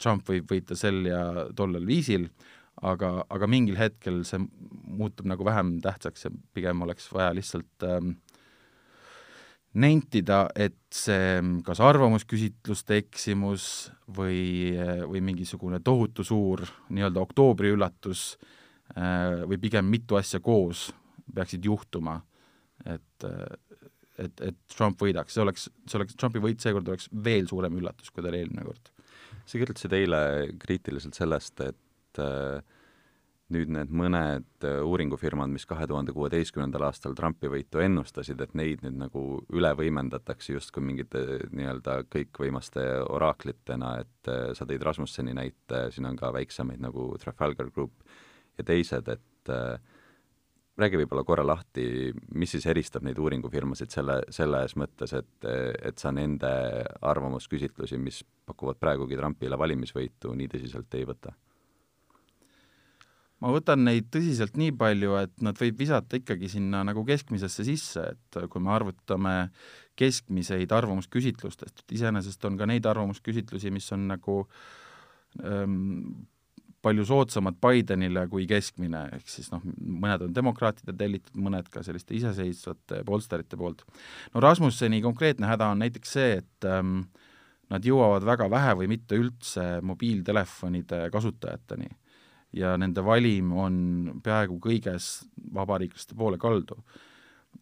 Trump 0.00 0.28
võib 0.28 0.48
võita 0.50 0.76
sel 0.78 1.02
ja 1.08 1.20
tollel 1.56 1.84
viisil, 1.88 2.28
aga, 2.86 3.18
aga 3.32 3.48
mingil 3.50 3.76
hetkel 3.80 4.22
see 4.28 4.40
muutub 4.40 5.28
nagu 5.28 5.44
vähem 5.44 5.76
tähtsaks 5.84 6.28
ja 6.28 6.32
pigem 6.56 6.80
oleks 6.86 7.10
vaja 7.12 7.34
lihtsalt 7.36 7.86
ähm, 7.88 8.14
nentida, 9.76 10.46
et 10.56 10.78
see 10.94 11.40
kas 11.66 11.80
arvamusküsitluste 11.84 13.00
eksimus 13.02 13.90
või, 14.16 14.72
või 15.04 15.20
mingisugune 15.24 15.82
tohutu 15.84 16.24
suur 16.24 16.64
nii-öelda 16.88 17.20
oktoobri 17.20 17.74
üllatus 17.76 18.30
või 18.96 19.58
pigem 19.60 19.88
mitu 19.90 20.16
asja 20.16 20.40
koos 20.40 20.88
peaksid 21.34 21.64
juhtuma, 21.66 22.20
et, 22.86 23.26
et, 24.22 24.40
et 24.40 24.58
Trump 24.72 25.00
võidaks, 25.02 25.34
see 25.34 25.42
oleks, 25.42 25.68
see 25.84 25.98
oleks, 25.98 26.16
Trumpi 26.16 26.40
võit 26.42 26.62
seekord 26.62 26.88
oleks 26.88 27.10
veel 27.12 27.48
suurem 27.50 27.76
üllatus, 27.80 28.12
kui 28.12 28.24
ta 28.24 28.30
oli 28.30 28.44
eelmine 28.44 28.64
kord. 28.64 28.92
Sa 29.46 29.60
kirjutasid 29.60 29.94
eile 29.96 30.20
kriitiliselt 30.60 31.16
sellest, 31.18 31.60
et 31.62 32.22
äh, 32.22 32.60
nüüd 33.54 33.70
need 33.70 33.92
mõned 33.94 34.66
äh, 34.66 34.80
uuringufirmad, 34.82 35.50
mis 35.52 35.66
kahe 35.70 35.86
tuhande 35.86 36.14
kuueteistkümnendal 36.16 36.88
aastal 36.88 37.14
Trumpi 37.18 37.50
võitu 37.50 37.80
ennustasid, 37.82 38.40
et 38.42 38.56
neid 38.58 38.82
nüüd 38.82 38.98
nagu 39.04 39.22
üle 39.54 39.70
võimendatakse 39.78 40.56
justkui 40.56 40.82
mingite 40.82 41.22
nii-öelda 41.54 42.00
kõikvõimaste 42.10 42.86
oraaklitena, 43.06 43.92
et 44.02 44.32
äh, 44.32 44.48
sa 44.58 44.66
tõid 44.66 44.82
Rasmusseni 44.86 45.36
näite, 45.36 45.86
siin 45.94 46.10
on 46.10 46.18
ka 46.18 46.32
väiksemaid 46.34 46.82
nagu 46.82 47.12
Trafalgar 47.22 47.70
Group 47.70 48.02
ja 48.58 48.66
teised, 48.66 49.14
et 49.14 49.54
äh, 49.54 49.78
räägi 50.76 51.00
võib-olla 51.00 51.24
korra 51.24 51.46
lahti, 51.46 52.12
mis 52.36 52.52
siis 52.52 52.66
eristab 52.68 53.06
neid 53.06 53.18
uuringufirmasid 53.20 53.92
selle, 53.92 54.20
selles 54.34 54.76
mõttes, 54.76 55.14
et, 55.16 55.48
et 55.48 55.98
sa 55.98 56.12
nende 56.12 56.50
arvamusküsitlusi, 57.00 57.98
mis 58.00 58.22
pakuvad 58.46 58.78
praegugi 58.80 59.16
Trumpile 59.16 59.58
valimisvõitu, 59.58 60.34
nii 60.36 60.52
tõsiselt 60.52 60.98
ei 60.98 61.08
võta? 61.08 61.32
Ma 63.44 63.50
võtan 63.52 63.82
neid 63.84 64.06
tõsiselt 64.12 64.54
nii 64.56 64.72
palju, 64.80 65.16
et 65.20 65.34
nad 65.44 65.58
võib 65.60 65.76
visata 65.80 66.16
ikkagi 66.16 66.48
sinna 66.48 66.80
nagu 66.88 67.02
keskmisesse 67.04 67.66
sisse, 67.68 68.04
et 68.14 68.38
kui 68.52 68.62
me 68.64 68.72
arvutame 68.72 69.34
keskmiseid 69.96 70.72
arvamusküsitlustest, 70.72 71.82
et 71.82 71.98
iseenesest 71.98 72.48
on 72.48 72.56
ka 72.60 72.68
neid 72.68 72.88
arvamusküsitlusi, 72.88 73.72
mis 73.72 73.88
on 73.96 74.08
nagu 74.12 74.38
ähm, 75.44 76.24
palju 76.86 77.06
soodsamad 77.08 77.58
Bidenile 77.62 78.26
kui 78.30 78.46
keskmine, 78.50 79.02
ehk 79.18 79.30
siis 79.30 79.50
noh, 79.52 79.62
mõned 79.76 80.28
on 80.28 80.34
demokraatide 80.36 80.94
tellitud, 80.96 81.34
mõned 81.42 81.68
ka 81.72 81.82
selliste 81.86 82.14
iseseisvate 82.16 83.02
polsterite 83.08 83.58
poolt. 83.58 83.84
no 84.34 84.42
Rasmusseni 84.44 85.02
konkreetne 85.04 85.50
häda 85.50 85.72
on 85.74 85.82
näiteks 85.82 86.16
see, 86.18 86.40
et 86.42 86.68
ähm, 86.70 87.00
nad 87.72 87.86
jõuavad 87.86 88.26
väga 88.26 88.50
vähe 88.50 88.74
või 88.82 88.90
mitte 88.94 89.18
üldse 89.18 89.66
mobiiltelefonide 89.82 91.06
kasutajateni 91.14 91.90
ja 92.56 92.76
nende 92.80 93.02
valim 93.04 93.50
on 93.56 93.76
peaaegu 94.24 94.60
kõiges 94.62 95.26
vabariiklaste 95.54 96.16
poole 96.16 96.38
kaldu. 96.38 96.78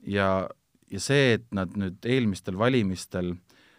ja, 0.07 0.49
ja 0.91 1.01
see, 1.01 1.35
et 1.39 1.47
nad 1.55 1.73
nüüd 1.79 2.05
eelmistel 2.05 2.59
valimistel 2.59 3.35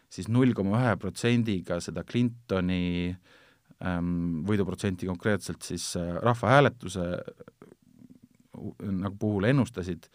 siis 0.10 0.30
null 0.32 0.54
koma 0.56 0.80
ühe 0.80 0.96
protsendiga 1.00 1.80
seda 1.84 2.04
Clintoni 2.08 3.12
ähm, 3.12 3.22
võiduprotsenti 4.48 5.08
konkreetselt 5.10 5.66
siis 5.66 5.92
äh, 6.00 6.16
rahvahääletuse 6.24 7.10
nagu 8.56 9.18
puhul 9.20 9.50
ennustasid, 9.50 10.08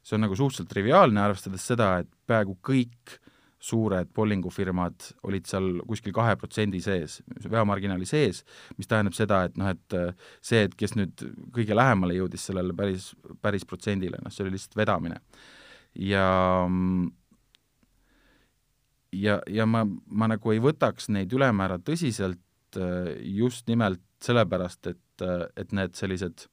see 0.00 0.16
on 0.16 0.24
nagu 0.24 0.36
suhteliselt 0.36 0.70
triviaalne, 0.70 1.20
arvestades 1.20 1.66
seda, 1.68 1.98
et 2.00 2.08
peaaegu 2.26 2.56
kõik 2.64 3.18
suured 3.64 4.08
pollingufirmad 4.16 5.06
olid 5.24 5.48
seal 5.48 5.68
kuskil 5.88 6.12
kahe 6.16 6.34
protsendi 6.36 6.80
sees, 6.84 7.18
veamarginaali 7.48 8.08
sees, 8.08 8.42
mis 8.76 8.88
tähendab 8.88 9.16
seda, 9.16 9.42
et 9.48 9.56
noh, 9.60 9.70
et 9.72 9.96
äh, 9.96 10.32
see, 10.44 10.64
et 10.68 10.76
kes 10.76 10.96
nüüd 10.96 11.26
kõige 11.54 11.76
lähemale 11.76 12.16
jõudis 12.18 12.48
sellele 12.50 12.76
päris, 12.76 13.12
päris 13.44 13.68
protsendile, 13.68 14.20
noh, 14.24 14.32
see 14.32 14.44
oli 14.44 14.56
lihtsalt 14.56 14.80
vedamine. 14.80 15.20
ja 15.94 16.24
ja, 19.14 19.38
ja 19.46 19.66
ma, 19.66 19.84
ma 19.86 20.28
nagu 20.30 20.52
ei 20.52 20.60
võtaks 20.62 21.08
neid 21.14 21.32
ülemäära 21.32 21.78
tõsiselt 21.82 22.43
just 22.76 23.68
nimelt 23.68 24.02
sellepärast, 24.24 24.86
et, 24.92 25.22
äh, 25.22 25.46
et 25.56 25.72
need 25.72 25.96
sellised 25.98 26.46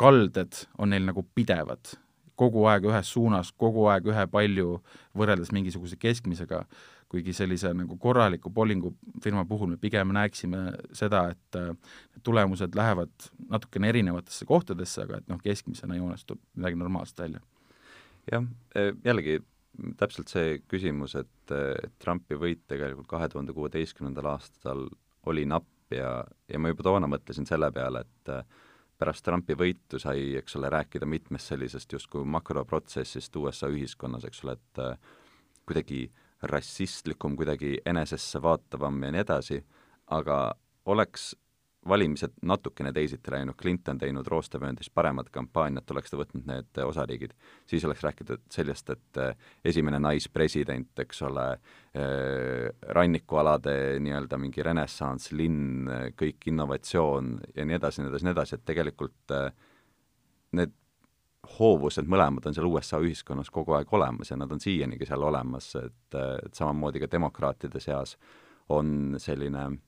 kalded 0.00 0.64
on 0.80 0.94
neil 0.94 1.04
nagu 1.04 1.26
pidevad 1.34 1.96
kogu 2.40 2.64
aeg 2.70 2.86
ühes 2.88 3.10
suunas, 3.12 3.50
kogu 3.52 3.84
aeg 3.92 4.06
ühepalju, 4.08 4.78
võrreldes 5.18 5.50
mingisuguse 5.52 5.98
keskmisega, 6.00 6.62
kuigi 7.10 7.34
sellise 7.36 7.72
nagu 7.76 7.98
korraliku 8.00 8.52
bowlingufirma 8.54 9.44
puhul 9.50 9.72
me 9.72 9.76
pigem 9.82 10.14
näeksime 10.16 10.62
seda, 10.96 11.26
et 11.34 11.58
äh, 11.58 11.74
tulemused 12.24 12.76
lähevad 12.78 13.12
natukene 13.50 13.90
erinevatesse 13.90 14.48
kohtadesse, 14.48 15.04
aga 15.04 15.20
et 15.20 15.28
noh, 15.28 15.40
keskmisena 15.42 15.98
joonestub 15.98 16.40
midagi 16.54 16.80
normaalset 16.80 17.24
välja. 17.26 17.42
jah, 18.30 18.44
e, 18.76 18.92
jällegi 19.04 19.40
täpselt 19.98 20.30
see 20.30 20.58
küsimus, 20.70 21.16
et, 21.18 21.52
et 21.52 21.92
Trumpi 22.02 22.38
võit 22.38 22.62
tegelikult 22.68 23.08
kahe 23.10 23.28
tuhande 23.32 23.54
kuueteistkümnendal 23.56 24.28
aastal 24.34 24.86
oli 25.30 25.46
napp 25.48 25.94
ja, 25.94 26.20
ja 26.48 26.58
ma 26.58 26.70
juba 26.70 26.86
toona 26.86 27.08
mõtlesin 27.10 27.48
selle 27.48 27.70
peale, 27.74 28.04
et 28.04 28.34
pärast 29.00 29.24
Trumpi 29.24 29.56
võitu 29.56 29.98
sai, 30.00 30.34
eks 30.38 30.58
ole, 30.58 30.70
rääkida 30.72 31.08
mitmest 31.08 31.52
sellisest 31.52 31.92
justkui 31.96 32.24
makroprotsessist 32.28 33.36
USA 33.40 33.70
ühiskonnas, 33.72 34.26
eks 34.28 34.44
ole, 34.44 34.56
et 34.58 34.82
äh, 34.84 34.98
kuidagi 35.68 36.02
rassistlikum, 36.50 37.36
kuidagi 37.36 37.78
enesesse 37.86 38.40
vaatavam 38.42 39.00
ja 39.04 39.12
nii 39.14 39.24
edasi, 39.24 39.60
aga 40.16 40.40
oleks 40.90 41.32
valimised 41.88 42.34
natukene 42.44 42.92
teisiti 42.92 43.32
läinud, 43.32 43.56
Clinton 43.60 43.98
teinud 43.98 44.26
Roostevööndis 44.28 44.90
paremat 44.92 45.30
kampaaniat, 45.32 45.90
oleks 45.90 46.12
ta 46.12 46.18
võtnud 46.20 46.44
need 46.48 46.80
osariigid, 46.84 47.32
siis 47.68 47.84
oleks 47.88 48.02
räägitud 48.04 48.42
sellest, 48.52 48.92
et 48.92 49.20
eh, 49.22 49.46
esimene 49.72 50.00
naispresident, 50.02 50.92
eks 51.00 51.22
ole, 51.28 51.46
eh, 51.96 52.68
rannikualade 52.96 53.74
nii-öelda 54.04 54.40
mingi 54.40 54.64
renessanss, 54.66 55.32
linn, 55.32 55.88
kõik 56.20 56.50
innovatsioon 56.52 57.32
ja 57.56 57.64
nii 57.64 57.80
edasi, 57.80 58.04
nii 58.04 58.12
edasi, 58.12 58.28
nii 58.28 58.36
edasi, 58.36 58.58
et 58.60 58.68
tegelikult 58.68 59.36
eh, 59.38 59.50
need 60.60 60.76
hoovused 61.56 62.04
mõlemad 62.04 62.44
on 62.44 62.54
seal 62.54 62.68
USA 62.68 63.00
ühiskonnas 63.00 63.48
kogu 63.50 63.72
aeg 63.72 63.88
olemas 63.96 64.28
ja 64.28 64.36
nad 64.36 64.52
on 64.52 64.60
siianigi 64.60 65.08
seal 65.08 65.24
olemas, 65.24 65.72
et, 65.80 66.18
et 66.44 66.54
samamoodi 66.54 67.00
ka 67.00 67.08
demokraatide 67.10 67.80
seas 67.80 68.18
on 68.70 69.16
selline 69.18 69.62
äh, 69.64 69.78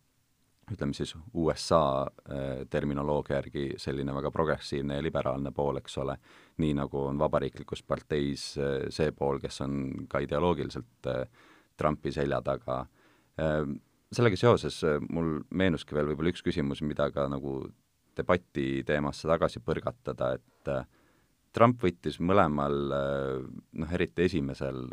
ütleme 0.71 0.95
siis 0.95 1.14
USA 1.35 2.07
äh, 2.07 2.62
terminoloogia 2.71 3.40
järgi 3.40 3.64
selline 3.81 4.14
väga 4.14 4.31
progressiivne 4.31 4.99
ja 4.99 5.04
liberaalne 5.04 5.50
pool, 5.54 5.81
eks 5.81 5.99
ole, 5.99 6.16
nii 6.62 6.76
nagu 6.78 7.07
on 7.09 7.19
vabariiklikus 7.19 7.83
parteis 7.87 8.52
äh, 8.61 8.87
see 8.95 9.11
pool, 9.16 9.40
kes 9.42 9.62
on 9.66 10.07
ka 10.11 10.23
ideoloogiliselt 10.23 11.11
äh, 11.11 11.25
Trumpi 11.76 12.12
selja 12.12 12.42
taga. 12.45 12.85
sellega 14.12 14.37
seoses 14.37 14.75
mul 15.09 15.38
meenuski 15.57 15.97
veel 15.97 16.11
võib-olla 16.11 16.31
üks 16.35 16.45
küsimus, 16.45 16.83
mida 16.85 17.07
ka 17.11 17.25
nagu 17.33 17.62
debati 18.14 18.85
teemasse 18.87 19.26
tagasi 19.26 19.62
põrgatada, 19.64 20.35
et 20.37 20.71
Trump 21.57 21.81
võttis 21.83 22.21
mõlemal 22.21 22.76
noh, 22.92 23.95
eriti 23.97 24.26
esimesel 24.28 24.85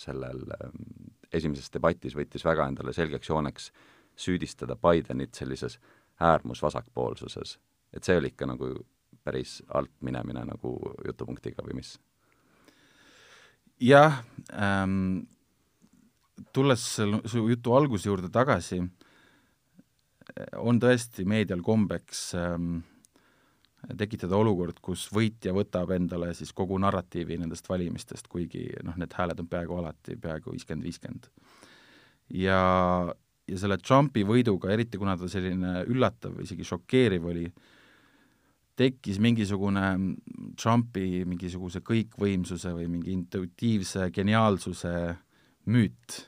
sellel, 0.00 0.40
esimeses 1.30 1.68
debatis 1.76 2.16
võttis 2.16 2.48
väga 2.48 2.70
endale 2.72 2.96
selgeks 2.96 3.28
jooneks 3.28 3.68
äh, 3.68 3.97
süüdistada 4.18 4.76
Bidenit 4.76 5.34
sellises 5.34 5.78
äärmusvasakpoolsuses. 6.20 7.58
et 7.92 8.04
see 8.04 8.18
oli 8.18 8.32
ikka 8.34 8.46
nagu 8.46 8.74
päris 9.24 9.62
alt 9.74 9.92
minemine 10.00 10.44
nagu 10.44 10.74
jutupunktiga 11.06 11.64
või 11.64 11.80
mis? 11.80 11.98
jah 13.80 14.22
ähm,, 14.52 15.26
tulles 16.52 16.84
su 16.98 17.48
jutu 17.48 17.74
alguse 17.74 18.08
juurde 18.08 18.30
tagasi, 18.30 18.80
on 20.58 20.80
tõesti 20.80 21.24
meedial 21.28 21.62
kombeks 21.64 22.22
ähm, 22.38 22.80
tekitada 23.98 24.36
olukord, 24.38 24.80
kus 24.82 25.06
võitja 25.14 25.54
võtab 25.56 25.92
endale 25.96 26.32
siis 26.36 26.52
kogu 26.56 26.78
narratiivi 26.82 27.38
nendest 27.40 27.68
valimistest, 27.70 28.28
kuigi 28.30 28.66
noh, 28.84 28.98
need 29.00 29.14
hääled 29.18 29.40
on 29.42 29.48
peaaegu 29.50 29.78
alati 29.78 30.18
peaaegu 30.20 30.52
viiskümmend, 30.54 30.86
viiskümmend. 30.86 31.30
ja, 32.34 32.60
ja 33.48 33.58
selle 33.60 33.78
Trumpi 33.80 34.24
võiduga, 34.28 34.70
eriti 34.74 35.00
kuna 35.00 35.16
ta 35.18 35.28
selline 35.30 35.82
üllatav, 35.88 36.38
isegi 36.44 36.66
šokeeriv 36.66 37.28
oli, 37.30 37.46
tekkis 38.78 39.18
mingisugune 39.22 39.84
Trumpi 40.58 41.24
mingisuguse 41.26 41.82
kõikvõimsuse 41.86 42.74
või 42.76 42.88
mingi 42.92 43.14
intuitiivse 43.16 44.10
geniaalsuse 44.14 44.92
müüt, 45.72 46.18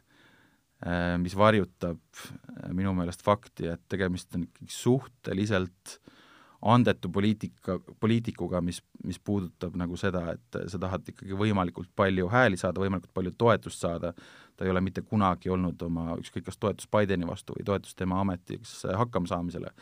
äh, 0.85 1.15
mis 1.23 1.37
varjutab 1.39 2.01
äh, 2.01 2.73
minu 2.75 2.95
meelest 2.97 3.23
fakti, 3.27 3.71
et 3.71 3.85
tegemist 3.91 4.35
on 4.35 4.49
ikkagi 4.49 4.75
suhteliselt 4.75 6.01
andetu 6.63 7.09
poliitika, 7.09 7.79
poliitikuga, 8.01 8.61
mis, 8.61 8.83
mis 9.05 9.19
puudutab 9.19 9.77
nagu 9.81 9.97
seda, 9.97 10.27
et 10.35 10.59
sa 10.69 10.79
tahad 10.81 11.09
ikkagi 11.09 11.37
võimalikult 11.37 11.89
palju 11.97 12.29
hääli 12.29 12.59
saada, 12.61 12.83
võimalikult 12.83 13.15
palju 13.17 13.33
toetust 13.39 13.81
saada, 13.81 14.13
ta 14.57 14.67
ei 14.67 14.73
ole 14.73 14.83
mitte 14.85 15.01
kunagi 15.03 15.49
olnud 15.51 15.81
oma 15.87 16.19
ükskõik 16.21 16.45
kas 16.51 16.61
toetus 16.61 16.89
Bideni 16.93 17.29
vastu 17.29 17.57
või 17.57 17.65
toetus 17.65 17.97
tema 17.97 18.21
ametiks 18.21 18.83
hakkamasaamisele 18.85 19.73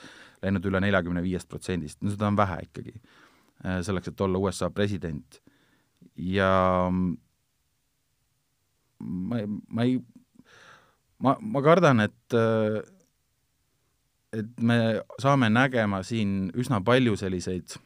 läinud 0.42 0.68
üle 0.70 0.82
neljakümne 0.85 1.23
viiest 1.25 1.50
protsendist, 1.50 1.99
no 2.02 2.14
seda 2.14 2.30
on 2.30 2.38
vähe 2.38 2.61
ikkagi, 2.68 2.94
äh, 3.64 3.80
selleks, 3.87 4.12
et 4.12 4.20
olla 4.20 4.38
USA 4.38 4.70
president. 4.70 5.40
ja 6.14 6.52
ma, 9.00 9.40
ma 9.68 9.82
ei, 9.82 9.99
ma, 11.18 11.35
ma 11.40 11.62
kardan, 11.62 12.06
et 12.06 12.38
äh, 12.38 12.78
et 14.42 14.62
me 14.64 14.78
saame 15.23 15.50
nägema 15.52 16.02
siin 16.07 16.49
üsna 16.57 16.80
palju 16.85 17.16
selliseid 17.18 17.76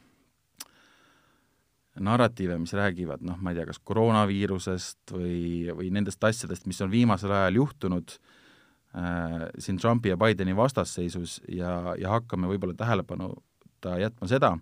narratiive, 1.99 2.57
mis 2.57 2.73
räägivad 2.73 3.21
noh, 3.25 3.37
ma 3.41 3.51
ei 3.51 3.59
tea, 3.59 3.67
kas 3.69 3.81
koroonaviirusest 3.85 5.13
või, 5.13 5.69
või 5.77 5.91
nendest 5.93 6.23
asjadest, 6.25 6.65
mis 6.69 6.81
on 6.81 6.91
viimasel 6.91 7.33
ajal 7.35 7.59
juhtunud 7.61 8.15
äh, 8.15 9.45
siin 9.61 9.77
Trumpi 9.81 10.13
ja 10.13 10.17
Bideni 10.17 10.55
vastasseisus 10.57 11.39
ja, 11.53 11.93
ja 11.99 12.15
hakkame 12.15 12.49
võib-olla 12.49 12.77
tähelepanuta 12.79 13.99
jätma 14.01 14.29
seda, 14.31 14.55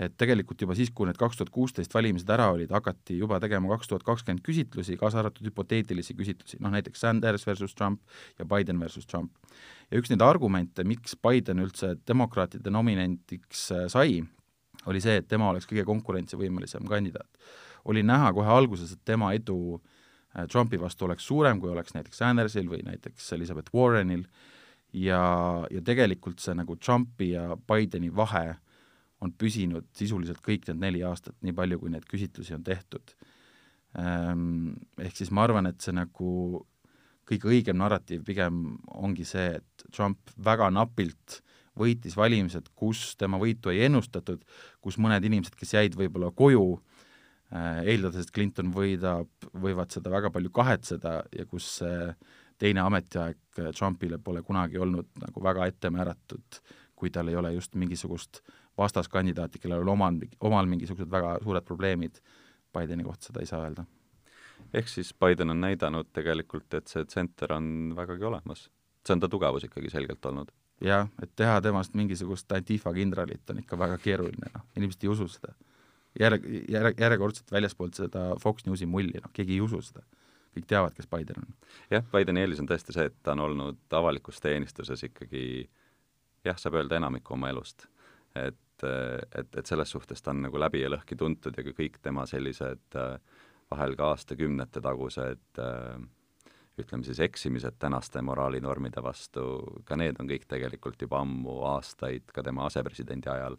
et 0.00 0.14
tegelikult 0.18 0.62
juba 0.62 0.76
siis, 0.78 0.92
kui 0.94 1.08
need 1.08 1.18
kaks 1.20 1.40
tuhat 1.40 1.50
kuusteist 1.52 1.94
valimised 1.94 2.30
ära 2.32 2.48
olid, 2.54 2.70
hakati 2.72 3.18
juba 3.18 3.40
tegema 3.42 3.74
kaks 3.74 3.90
tuhat 3.90 4.06
kakskümmend 4.06 4.44
küsitlusi, 4.46 4.96
kaasa 5.00 5.20
arvatud 5.22 5.50
hüpoteetilisi 5.50 6.16
küsitlusi, 6.18 6.62
noh 6.62 6.72
näiteks 6.74 7.02
Sanders 7.02 7.46
versus 7.46 7.74
Trump 7.74 8.00
ja 8.38 8.46
Biden 8.48 8.80
versus 8.80 9.06
Trump. 9.06 9.34
Ja 9.92 10.00
üks 10.00 10.08
neid 10.12 10.24
argumente, 10.24 10.84
miks 10.88 11.14
Biden 11.20 11.60
üldse 11.62 11.94
demokraatide 12.08 12.72
nominendiks 12.72 13.66
äh, 13.76 13.84
sai, 13.92 14.22
oli 14.88 15.02
see, 15.04 15.18
et 15.20 15.28
tema 15.30 15.50
oleks 15.52 15.68
kõige 15.70 15.84
konkurentsivõimelisem 15.86 16.88
kandidaat. 16.88 17.28
oli 17.84 18.02
näha 18.02 18.32
kohe 18.32 18.48
alguses, 18.48 18.92
et 18.92 19.04
tema 19.04 19.32
edu 19.36 19.76
äh, 19.76 20.46
Trumpi 20.48 20.80
vastu 20.80 21.04
oleks 21.04 21.26
suurem, 21.28 21.60
kui 21.60 21.70
oleks 21.70 21.94
näiteks 21.94 22.24
Sandersil 22.24 22.68
või 22.70 22.82
näiteks 22.86 23.32
Elizabeth 23.36 23.74
Warrenil 23.74 24.24
ja, 24.92 25.22
ja 25.70 25.84
tegelikult 25.84 26.40
see 26.40 26.56
nagu 26.56 26.76
Trumpi 26.76 27.32
ja 27.34 27.52
Bideni 27.56 28.10
vahe 28.14 28.56
on 29.22 29.32
püsinud 29.38 29.86
sisuliselt 29.94 30.40
kõik 30.42 30.66
need 30.68 30.80
neli 30.82 31.04
aastat, 31.06 31.36
nii 31.42 31.54
palju, 31.54 31.78
kui 31.78 31.92
neid 31.92 32.06
küsitlusi 32.10 32.56
on 32.56 32.64
tehtud. 32.66 33.12
Ehm, 33.98 34.72
ehk 34.98 35.14
siis 35.14 35.30
ma 35.30 35.44
arvan, 35.46 35.68
et 35.70 35.84
see 35.84 35.94
nagu 35.94 36.62
kõige 37.28 37.50
õigem 37.52 37.78
narratiiv 37.80 38.24
pigem 38.26 38.62
ongi 38.98 39.26
see, 39.28 39.58
et 39.60 39.86
Trump 39.94 40.32
väga 40.36 40.70
napilt 40.74 41.40
võitis 41.78 42.16
valimised, 42.18 42.68
kus 42.76 43.14
tema 43.16 43.40
võitu 43.40 43.72
ei 43.72 43.86
ennustatud, 43.86 44.42
kus 44.84 44.98
mõned 45.00 45.24
inimesed, 45.24 45.56
kes 45.56 45.72
jäid 45.72 45.96
võib-olla 45.96 46.32
koju, 46.36 46.66
eh, 47.52 47.82
eeldades, 47.94 48.26
et 48.26 48.34
Clinton 48.34 48.72
võidab, 48.74 49.30
võivad 49.54 49.94
seda 49.94 50.12
väga 50.12 50.30
palju 50.34 50.52
kahetseda 50.52 51.22
ja 51.32 51.46
kus 51.48 51.78
see 51.80 52.12
teine 52.58 52.84
ametiaeg 52.84 53.38
Trumpile 53.74 54.18
pole 54.22 54.42
kunagi 54.42 54.78
olnud 54.78 55.08
nagu 55.18 55.42
väga 55.42 55.66
ette 55.66 55.90
määratud, 55.90 56.60
kui 56.94 57.10
tal 57.10 57.28
ei 57.28 57.36
ole 57.36 57.54
just 57.56 57.74
mingisugust 57.74 58.38
äh, 58.38 58.60
vastaskandidaati, 58.78 59.58
kellel 59.58 59.80
on 59.80 59.88
omal, 59.88 60.20
omal 60.40 60.68
mingisugused 60.70 61.10
väga 61.10 61.36
suured 61.42 61.66
probleemid, 61.68 62.22
Bideni 62.72 63.04
kohta 63.04 63.28
seda 63.28 63.42
ei 63.42 63.48
saa 63.48 63.66
öelda. 63.66 63.84
Ehk 64.74 64.88
siis 64.88 65.12
Biden 65.14 65.50
on 65.50 65.60
näidanud 65.60 66.08
tegelikult, 66.12 66.74
et 66.74 66.88
see 66.88 67.04
tsenter 67.04 67.52
on 67.56 67.92
vägagi 67.96 68.24
olemas. 68.24 68.70
see 69.06 69.14
on 69.16 69.20
ta 69.20 69.28
tugevus 69.28 69.64
ikkagi 69.64 69.90
selgelt 69.90 70.24
olnud. 70.26 70.50
jah, 70.80 71.08
et 71.22 71.30
teha 71.36 71.60
temast 71.60 71.94
mingisugust 71.94 72.52
Antifa 72.52 72.92
kindralit 72.92 73.50
on 73.50 73.58
ikka 73.58 73.78
väga 73.78 73.98
keeruline, 73.98 74.50
noh, 74.54 74.64
inimesed 74.76 75.04
ei 75.04 75.08
usu 75.08 75.28
seda. 75.28 75.54
järg, 76.20 76.44
järg, 76.68 76.98
järjekordselt 77.00 77.52
väljaspoolt 77.52 77.94
seda 77.94 78.32
Fox 78.40 78.66
Newsi 78.66 78.86
mulli, 78.86 79.20
noh, 79.22 79.30
keegi 79.32 79.58
ei 79.58 79.60
usu 79.60 79.82
seda. 79.82 80.02
kõik 80.56 80.66
teavad, 80.68 80.94
kes 80.94 81.06
Biden 81.06 81.44
on. 81.44 81.54
jah, 81.90 82.04
Bideni 82.12 82.40
eelis 82.40 82.60
on 82.60 82.68
tõesti 82.68 82.92
see, 82.92 83.06
et 83.10 83.22
ta 83.22 83.32
on 83.32 83.46
olnud 83.48 83.98
avalikus 84.00 84.40
teenistuses 84.40 85.02
ikkagi 85.08 85.68
jah, 86.44 86.58
saab 86.58 86.80
öelda 86.80 86.98
enamiku 86.98 87.34
oma 87.34 87.50
elust. 87.52 87.86
et, 88.34 88.58
et, 88.82 89.56
et 89.56 89.66
selles 89.66 89.90
suhtes 89.90 90.22
ta 90.22 90.30
on 90.32 90.42
nagu 90.46 90.58
läbi 90.58 90.80
ja 90.82 90.90
lõhki 90.90 91.16
tuntud 91.18 91.56
ja 91.56 91.64
ka 91.64 91.74
kõik 91.76 91.98
tema 92.02 92.26
sellised 92.26 92.98
vahel 93.72 93.96
ka 93.98 94.12
aastakümnete 94.12 94.82
tagused 94.84 95.62
ütleme 96.80 97.04
siis 97.04 97.20
eksimised 97.20 97.76
tänaste 97.78 98.22
moraalinormide 98.24 99.02
vastu, 99.04 99.42
ka 99.84 99.96
need 100.00 100.16
on 100.20 100.28
kõik 100.30 100.46
tegelikult 100.48 101.02
juba 101.04 101.20
ammu 101.20 101.58
aastaid 101.74 102.32
ka 102.32 102.44
tema 102.46 102.64
asepresidendi 102.68 103.28
ajal 103.28 103.58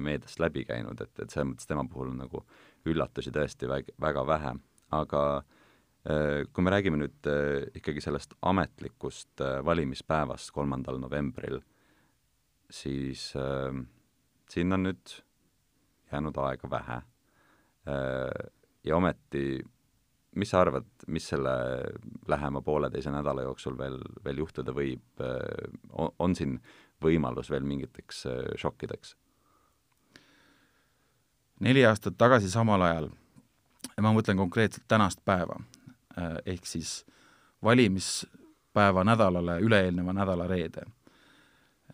meediast 0.00 0.40
läbi 0.40 0.64
käinud, 0.68 1.00
et, 1.00 1.12
et 1.20 1.32
selles 1.32 1.50
mõttes 1.50 1.68
tema 1.68 1.84
puhul 1.88 2.12
nagu 2.16 2.42
üllatusi 2.88 3.32
tõesti 3.34 3.68
väg-, 3.68 3.92
väga 4.00 4.22
vähe, 4.28 4.52
aga 4.96 5.22
äh, 5.36 6.44
kui 6.52 6.64
me 6.64 6.72
räägime 6.72 7.00
nüüd 7.00 7.30
äh, 7.30 7.66
ikkagi 7.78 8.02
sellest 8.04 8.36
ametlikust 8.46 9.42
äh, 9.42 9.58
valimispäevast, 9.66 10.52
kolmandal 10.54 11.00
novembril, 11.02 11.60
siis 12.70 13.32
äh, 13.38 13.74
siin 14.50 14.76
on 14.76 14.86
nüüd 14.88 15.16
jäänud 16.12 16.44
aega 16.46 16.70
vähe 16.70 17.00
äh,. 17.90 18.52
Ja 18.86 18.96
ometi, 18.96 19.60
mis 20.36 20.50
sa 20.52 20.62
arvad, 20.64 20.88
mis 21.12 21.28
selle 21.32 21.52
lähema 22.28 22.62
pooleteise 22.62 23.10
nädala 23.10 23.46
jooksul 23.46 23.78
veel, 23.78 24.00
veel 24.24 24.42
juhtuda 24.44 24.74
võib 24.76 25.24
äh,, 25.24 25.70
on 25.92 26.36
siin 26.36 26.58
võimalus 27.02 27.50
veel 27.50 27.64
mingiteks 27.66 28.26
äh, 28.30 28.42
šokkideks? 28.60 29.16
neli 31.60 31.86
aastat 31.88 32.18
tagasi 32.20 32.50
samal 32.52 32.82
ajal, 32.84 33.06
ma 34.04 34.12
mõtlen 34.12 34.36
konkreetselt 34.36 34.84
tänast 34.88 35.22
päeva, 35.24 35.56
äh, 36.16 36.36
ehk 36.44 36.68
siis 36.68 36.98
valimispäeva 37.64 39.04
nädalale 39.08 39.58
üle-eelneva 39.64 40.12
nädala 40.16 40.48
reede. 40.50 40.84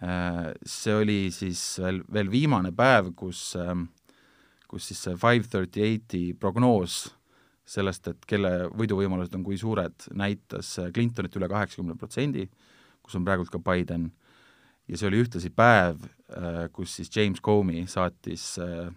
Äh, 0.03 0.51
see 0.67 0.97
oli 0.99 1.19
siis 1.31 1.63
veel, 1.79 2.03
veel 2.13 2.31
viimane 2.31 2.73
päev, 2.75 3.13
kus, 3.17 3.53
ähm, 3.61 3.87
kus 4.73 4.89
siis 4.89 5.03
see 5.05 5.19
five 5.21 5.45
thirty 5.53 5.85
eight'i 5.85 6.23
prognoos 6.41 7.05
sellest, 7.69 8.09
et 8.09 8.25
kelle 8.29 8.71
võiduvõimalused 8.73 9.37
on 9.37 9.45
kui 9.47 9.59
suured, 9.61 10.09
näitas 10.19 10.75
Clintonit 10.95 11.37
üle 11.39 11.49
kaheksakümne 11.53 11.95
protsendi, 12.01 12.49
kus 13.05 13.19
on 13.19 13.27
praegult 13.27 13.53
ka 13.53 13.61
Biden, 13.63 14.09
ja 14.89 14.99
see 14.99 15.09
oli 15.09 15.23
ühtlasi 15.23 15.53
päev, 15.55 16.03
äh, 16.33 16.65
kus 16.75 16.97
siis 16.99 17.11
James 17.15 17.41
Comey 17.45 17.87
saatis 17.91 18.57
äh, 18.63 18.91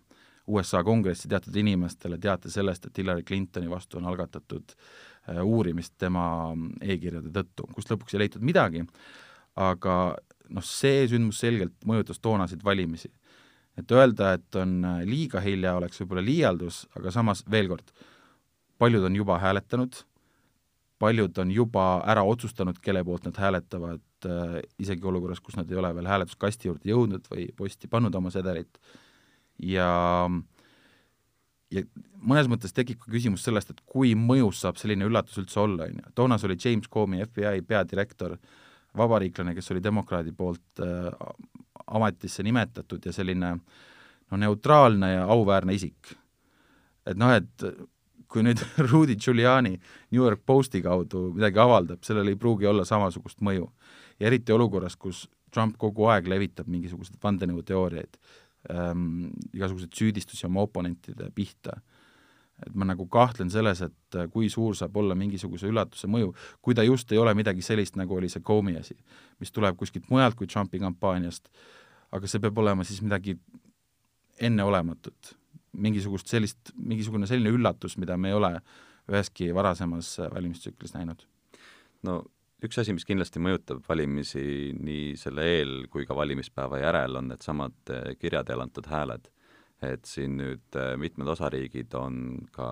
USA 0.47 0.83
kongressi 0.85 1.29
teatud 1.29 1.55
inimestele 1.57 2.19
teate 2.21 2.51
sellest, 2.53 2.87
et 2.87 3.01
Hillary 3.01 3.25
Clintoni 3.25 3.69
vastu 3.69 3.99
on 3.99 4.09
algatatud 4.09 4.75
äh, 4.75 5.41
uurimist 5.41 5.95
tema 6.01 6.25
e-kirjade 6.81 7.33
tõttu, 7.33 7.67
kust 7.73 7.91
lõpuks 7.93 8.15
ei 8.15 8.25
leitud 8.25 8.45
midagi, 8.45 8.85
aga 9.61 9.99
noh, 10.49 10.65
see 10.65 11.05
sündmus 11.09 11.39
selgelt 11.41 11.77
mõjutas 11.87 12.19
toonaseid 12.21 12.63
valimisi. 12.65 13.11
Et 13.79 13.91
öelda, 13.91 14.33
et 14.37 14.59
on 14.59 14.75
äh, 14.85 14.99
liiga 15.07 15.41
hilja, 15.43 15.75
oleks 15.79 16.01
võib-olla 16.01 16.25
liialdus, 16.25 16.85
aga 16.95 17.13
samas 17.13 17.43
veel 17.51 17.69
kord, 17.71 17.93
paljud 18.81 19.07
on 19.07 19.15
juba 19.15 19.39
hääletanud, 19.43 20.01
paljud 20.99 21.37
on 21.43 21.51
juba 21.51 21.85
ära 22.07 22.23
otsustanud, 22.23 22.79
kelle 22.83 23.03
poolt 23.07 23.27
nad 23.27 23.39
hääletavad, 23.39 24.03
äh, 24.27 24.59
isegi 24.79 25.07
olukorras, 25.07 25.43
kus 25.43 25.59
nad 25.59 25.71
ei 25.71 25.79
ole 25.81 25.93
veel 25.95 26.11
hääletuskasti 26.11 26.71
juurde 26.71 26.91
jõudnud 26.91 27.31
või 27.31 27.49
posti 27.57 27.91
pannud 27.91 28.15
oma 28.15 28.31
sedelit 28.33 28.79
ja 29.59 29.89
ja 31.73 31.83
mõnes 32.25 32.49
mõttes 32.49 32.73
tekib 32.75 32.99
ka 33.01 33.11
küsimus 33.11 33.43
sellest, 33.45 33.73
et 33.73 33.81
kui 33.89 34.13
mõjus 34.17 34.61
saab 34.63 34.79
selline 34.79 35.07
üllatus 35.07 35.39
üldse 35.41 35.59
olla, 35.61 35.89
on 35.89 35.99
ju. 35.99 36.13
toona 36.17 36.37
see 36.39 36.49
oli 36.49 36.59
James 36.61 36.89
Comey, 36.91 37.25
FBI 37.25 37.63
peadirektor, 37.67 38.37
vabariiklane, 38.97 39.55
kes 39.55 39.71
oli 39.71 39.83
demokraadi 39.83 40.31
poolt 40.31 40.83
äh, 40.83 41.09
ametisse 41.87 42.43
nimetatud 42.43 43.05
ja 43.05 43.13
selline 43.13 43.55
no 44.31 44.37
neutraalne 44.37 45.11
ja 45.13 45.25
auväärne 45.31 45.73
isik. 45.73 46.15
et 47.05 47.17
noh, 47.17 47.29
et 47.31 47.67
kui 48.27 48.43
nüüd 48.43 48.61
Rudy 48.89 49.15
Giuliani 49.15 49.75
New 50.11 50.21
York 50.21 50.41
Posti 50.45 50.81
kaudu 50.81 51.29
midagi 51.35 51.61
avaldab, 51.61 52.03
sellel 52.03 52.33
ei 52.33 52.39
pruugi 52.39 52.67
olla 52.67 52.85
samasugust 52.85 53.41
mõju. 53.41 53.69
ja 54.19 54.27
eriti 54.27 54.51
olukorras, 54.51 54.95
kus 54.95 55.27
Trump 55.51 55.77
kogu 55.79 56.09
aeg 56.11 56.27
levitab 56.27 56.67
mingisuguseid 56.67 57.19
vandenõuteooriaid 57.23 58.17
ähm, 58.71 59.29
igasuguseid 59.53 59.93
süüdistusi 59.95 60.47
oma 60.49 60.65
oponentide 60.65 61.29
pihta. 61.35 61.79
Et 62.63 62.75
ma 62.75 62.87
nagu 62.87 63.07
kahtlen 63.11 63.49
selles, 63.51 63.81
et 63.83 64.17
äh, 64.19 64.29
kui 64.31 64.49
suur 64.49 64.77
saab 64.77 64.95
olla 65.01 65.15
mingisuguse 65.17 65.67
üllatuse 65.67 66.07
mõju, 66.11 66.33
kui 66.63 66.75
ta 66.77 66.85
just 66.87 67.11
ei 67.11 67.19
ole 67.19 67.33
midagi 67.35 67.65
sellist, 67.65 67.97
nagu 67.99 68.15
oli 68.15 68.29
see 68.31 68.43
Comey 68.45 68.77
asi, 68.79 68.95
mis 69.43 69.51
tuleb 69.51 69.77
kuskilt 69.79 70.07
mujalt 70.11 70.37
kui 70.39 70.47
Trumpi 70.47 70.79
kampaaniast, 70.79 71.49
aga 72.15 72.29
see 72.31 72.43
peab 72.43 72.57
olema 72.63 72.87
siis 72.87 73.01
midagi 73.03 73.35
enneolematut, 74.39 75.35
mingisugust 75.75 76.31
sellist, 76.31 76.71
mingisugune 76.75 77.27
selline 77.27 77.51
üllatus, 77.55 77.97
mida 77.99 78.15
me 78.17 78.31
ei 78.31 78.39
ole 78.39 78.53
üheski 79.11 79.51
varasemas 79.55 80.15
äh, 80.19 80.31
valimistsüklis 80.31 80.95
näinud. 80.95 81.27
no 82.05 82.21
üks 82.65 82.79
asi, 82.81 82.93
mis 82.95 83.05
kindlasti 83.07 83.41
mõjutab 83.43 83.83
valimisi 83.87 84.73
nii 84.77 85.15
selle 85.19 85.45
eel 85.57 85.73
kui 85.91 86.05
ka 86.07 86.15
valimispäeva 86.17 86.79
järel, 86.81 87.19
on 87.19 87.31
needsamad 87.33 87.93
eh, 87.93 88.13
kirja 88.19 88.43
teel 88.47 88.63
antud 88.63 88.87
hääled. 88.89 89.29
Et 89.83 90.05
siin 90.07 90.37
nüüd 90.39 90.79
eh, 90.79 90.93
mitmed 90.99 91.27
osariigid 91.35 91.93
on 91.99 92.45
ka 92.55 92.69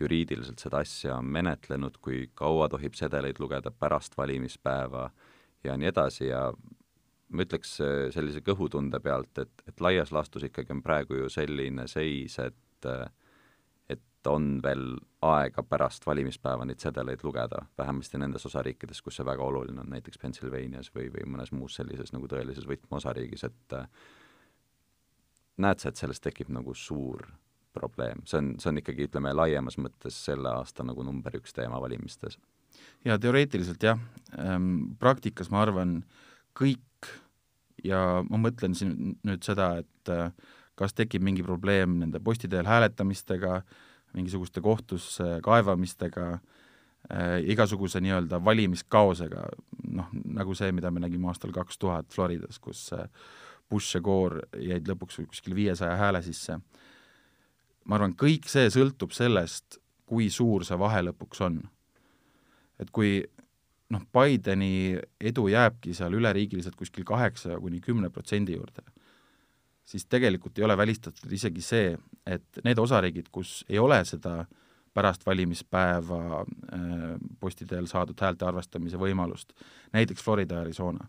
juriidiliselt 0.00 0.62
seda 0.62 0.80
asja 0.80 1.20
menetlenud, 1.22 2.00
kui 2.00 2.30
kaua 2.34 2.68
tohib 2.72 2.96
sedeleid 2.96 3.40
lugeda 3.40 3.70
pärast 3.70 4.16
valimispäeva 4.18 5.10
ja 5.64 5.76
nii 5.76 5.90
edasi 5.92 6.30
ja 6.30 6.48
ma 7.30 7.46
ütleks 7.46 7.76
eh, 7.84 8.08
sellise 8.14 8.42
kõhutunde 8.46 9.00
pealt, 9.04 9.38
et, 9.38 9.64
et 9.68 9.80
laias 9.80 10.12
laastus 10.12 10.48
ikkagi 10.48 10.74
on 10.74 10.82
praegu 10.82 11.22
ju 11.22 11.32
selline 11.32 11.86
seis, 11.90 12.38
et 12.42 12.56
et 14.20 14.28
on 14.28 14.60
veel 14.62 14.98
aega 15.24 15.62
pärast 15.64 16.04
valimispäeva 16.06 16.66
neid 16.68 16.80
sedeleid 16.82 17.22
lugeda, 17.24 17.62
vähemasti 17.78 18.18
nendes 18.20 18.44
osariikides, 18.46 19.00
kus 19.00 19.16
see 19.16 19.24
väga 19.26 19.44
oluline 19.44 19.80
on, 19.80 19.88
näiteks 19.94 20.20
Pennsylvanias 20.20 20.90
või, 20.94 21.08
või 21.14 21.24
mõnes 21.36 21.52
muus 21.56 21.78
sellises 21.80 22.12
nagu 22.12 22.28
tõelises 22.28 22.68
võtmeosariigis, 22.68 23.46
et 23.48 23.76
äh, 23.78 23.86
näed 25.58 25.80
sa, 25.82 25.90
et 25.90 26.00
sellest 26.00 26.22
tekib 26.24 26.52
nagu 26.54 26.74
suur 26.74 27.26
probleem, 27.72 28.22
see 28.26 28.38
on, 28.40 28.54
see 28.58 28.70
on 28.70 28.80
ikkagi, 28.80 29.06
ütleme, 29.08 29.32
laiemas 29.36 29.78
mõttes 29.78 30.16
selle 30.26 30.50
aasta 30.50 30.84
nagu 30.86 31.04
number 31.06 31.36
üks 31.38 31.54
teema 31.56 31.80
valimistes? 31.82 32.38
jaa, 33.04 33.18
teoreetiliselt 33.18 33.82
jah. 33.82 33.98
Ähm,, 34.38 34.94
praktikas 35.00 35.50
ma 35.52 35.62
arvan, 35.64 36.00
kõik 36.58 37.08
ja 37.84 38.20
ma 38.28 38.40
mõtlen 38.40 38.74
siin 38.76 39.14
nüüd 39.26 39.44
seda, 39.46 39.72
et 39.82 40.12
äh, 40.12 40.32
kas 40.78 40.94
tekib 40.96 41.24
mingi 41.24 41.44
probleem 41.44 41.98
nende 42.00 42.20
posti 42.24 42.48
teel 42.48 42.68
hääletamistega 42.68 43.60
mingisuguste 44.16 44.62
kohtusse 44.64 45.38
kaevamistega 45.44 46.26
äh,, 46.34 47.38
igasuguse 47.52 48.02
nii-öelda 48.04 48.42
valimiskaosega, 48.44 49.46
noh, 49.96 50.10
nagu 50.40 50.56
see, 50.58 50.72
mida 50.76 50.90
me 50.90 51.04
nägime 51.04 51.30
aastal 51.30 51.54
kaks 51.54 51.78
tuhat 51.78 52.10
Floridas, 52.14 52.58
kus 52.62 52.88
äh, 52.96 53.06
Bush 53.70 53.96
ja 53.96 54.02
Gore 54.04 54.46
jäid 54.58 54.88
lõpuks 54.90 55.20
kuskil 55.30 55.54
viiesaja 55.54 55.96
hääle 55.96 56.22
sisse. 56.22 56.58
ma 57.84 57.96
arvan, 57.96 58.14
kõik 58.14 58.48
see 58.48 58.70
sõltub 58.70 59.12
sellest, 59.16 59.78
kui 60.06 60.30
suur 60.30 60.64
see 60.64 60.78
vahe 60.78 61.02
lõpuks 61.02 61.40
on. 61.46 61.62
et 62.78 62.90
kui 62.90 63.24
noh, 63.90 64.02
Bideni 64.12 64.98
edu 65.20 65.48
jääbki 65.48 65.94
seal 65.94 66.14
üleriigiliselt 66.14 66.76
kuskil 66.76 67.04
kaheksa 67.04 67.58
kuni 67.60 67.80
kümne 67.80 68.10
protsendi 68.10 68.54
juurde 68.56 68.82
siis 69.90 70.06
tegelikult 70.06 70.58
ei 70.58 70.64
ole 70.64 70.76
välistatud 70.76 71.32
isegi 71.32 71.62
see, 71.64 71.94
et 72.26 72.62
need 72.64 72.78
osariigid, 72.78 73.30
kus 73.32 73.60
ei 73.68 73.78
ole 73.78 73.98
seda 74.06 74.44
pärast 74.94 75.24
valimispäeva 75.26 76.20
äh, 76.42 76.84
posti 77.40 77.66
teel 77.66 77.86
saadud 77.90 78.18
häälte 78.20 78.46
arvestamise 78.46 78.98
võimalust, 78.98 79.54
näiteks 79.94 80.22
Florida 80.24 80.58
ja 80.58 80.66
Arizona, 80.66 81.06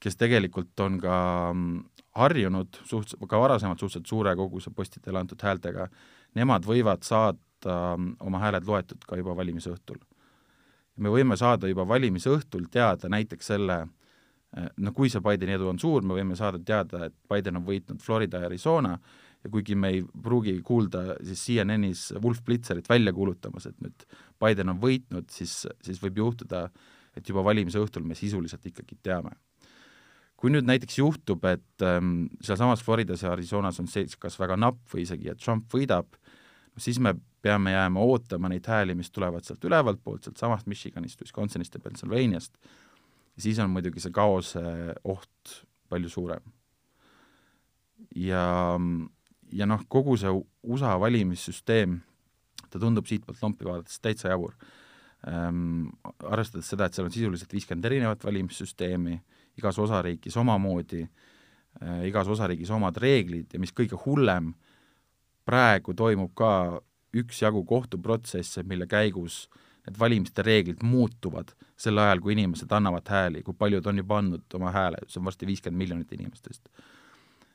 kes 0.00 0.18
tegelikult 0.20 0.80
on 0.80 0.98
ka 1.00 1.16
mm, 1.52 1.84
harjunud 2.20 2.80
suht-, 2.88 3.16
ka 3.28 3.40
varasemalt 3.40 3.80
suhteliselt 3.80 4.10
suure 4.10 4.36
koguse 4.36 4.70
posti 4.70 5.00
teel 5.00 5.16
antud 5.20 5.42
häältega, 5.42 5.88
nemad 6.36 6.68
võivad 6.68 7.04
saada 7.06 7.96
mm, 7.96 8.16
oma 8.20 8.42
hääled 8.44 8.68
loetud 8.68 9.04
ka 9.08 9.18
juba 9.20 9.36
valimisõhtul. 9.36 10.00
me 10.96 11.12
võime 11.12 11.36
saada 11.36 11.68
juba 11.68 11.84
valimisõhtul 11.88 12.68
teada 12.72 13.08
näiteks 13.12 13.52
selle, 13.52 13.84
Äh, 14.56 14.68
no 14.80 14.92
kui 14.96 15.10
see 15.12 15.22
Bideni 15.24 15.56
edu 15.56 15.68
on 15.70 15.78
suur, 15.80 16.04
me 16.06 16.16
võime 16.16 16.36
saada 16.38 16.60
teada, 16.62 17.08
et 17.08 17.16
Biden 17.28 17.58
on 17.60 17.64
võitnud 17.66 18.02
Florida 18.02 18.40
ja 18.40 18.50
Arizona 18.50 18.94
ja 18.96 19.50
kuigi 19.52 19.76
me 19.78 19.90
ei 19.94 20.04
pruugi 20.22 20.54
kuulda 20.64 21.18
siis 21.20 21.42
CNN-is 21.48 22.06
Wolf 22.22 22.40
Blitzerit 22.46 22.88
välja 22.88 23.12
kuulutamas, 23.14 23.68
et 23.68 23.76
nüüd 23.84 24.06
Biden 24.42 24.72
on 24.72 24.80
võitnud, 24.82 25.28
siis, 25.34 25.64
siis 25.84 26.00
võib 26.02 26.22
juhtuda, 26.22 26.66
et 27.16 27.28
juba 27.28 27.44
valimise 27.44 27.82
õhtul 27.82 28.06
me 28.06 28.16
sisuliselt 28.16 28.64
ikkagi 28.70 28.98
teame. 29.02 29.34
Kui 30.36 30.52
nüüd 30.52 30.66
näiteks 30.68 30.98
juhtub, 31.00 31.44
et 31.48 31.84
ähm, 31.84 32.26
sealsamas 32.44 32.82
Floridas 32.84 33.24
ja 33.24 33.32
Arizonas 33.32 33.80
on 33.80 33.88
seis 33.88 34.16
kas 34.20 34.36
väga 34.40 34.58
napp 34.60 34.82
või 34.92 35.06
isegi, 35.06 35.30
et 35.32 35.40
Trump 35.40 35.72
võidab, 35.72 36.18
siis 36.76 37.00
me 37.00 37.14
peame 37.46 37.72
jääma 37.72 38.02
ootama 38.02 38.50
neid 38.52 38.66
hääli, 38.68 38.96
mis 38.98 39.10
tulevad 39.14 39.46
sealt 39.46 39.64
ülevalt 39.64 40.02
poolt, 40.04 40.26
sealtsamast 40.26 40.68
Michiganist, 40.68 41.22
Wisconsinist 41.22 41.78
ja 41.78 41.80
Pennsylvaniast, 41.80 42.56
siis 43.38 43.60
on 43.62 43.70
muidugi 43.72 44.02
see 44.02 44.14
kaose 44.14 44.62
oht 45.04 45.56
palju 45.88 46.10
suurem. 46.10 46.42
ja, 48.16 48.76
ja 49.52 49.66
noh, 49.66 49.84
kogu 49.88 50.16
see 50.20 50.32
USA 50.66 50.96
valimissüsteem, 51.00 52.00
ta 52.70 52.80
tundub 52.82 53.06
siitpoolt 53.06 53.40
lompi 53.42 53.68
vaadates 53.68 54.00
täitsa 54.02 54.34
jabur 54.34 54.52
ähm,. 55.28 55.88
Arvestades 56.26 56.68
seda, 56.68 56.86
et 56.86 56.96
seal 56.96 57.06
on 57.06 57.14
sisuliselt 57.14 57.52
viiskümmend 57.52 57.86
erinevat 57.88 58.24
valimissüsteemi, 58.24 59.20
igas 59.58 59.78
osariigis 59.82 60.36
omamoodi 60.36 61.02
äh,, 61.04 62.02
igas 62.08 62.28
osariigis 62.28 62.70
omad 62.70 62.96
reeglid 63.02 63.54
ja 63.54 63.60
mis 63.62 63.74
kõige 63.76 63.98
hullem, 64.06 64.54
praegu 65.46 65.94
toimub 65.94 66.34
ka 66.36 66.50
üksjagu 67.16 67.62
kohtuprotsesse, 67.64 68.64
mille 68.66 68.88
käigus 68.90 69.46
need 69.86 69.98
valimiste 69.98 70.42
reeglid 70.42 70.82
muutuvad 70.82 71.52
sel 71.78 72.00
ajal, 72.02 72.20
kui 72.20 72.34
inimesed 72.34 72.72
annavad 72.74 73.06
hääli, 73.08 73.44
kui 73.46 73.54
paljud 73.54 73.86
on 73.86 74.02
juba 74.02 74.18
andnud 74.18 74.58
oma 74.58 74.72
hääle, 74.74 75.04
see 75.06 75.20
on 75.20 75.28
varsti 75.28 75.46
viiskümmend 75.46 75.78
miljonit 75.78 76.14
inimest 76.16 76.48
vist. 76.50 76.68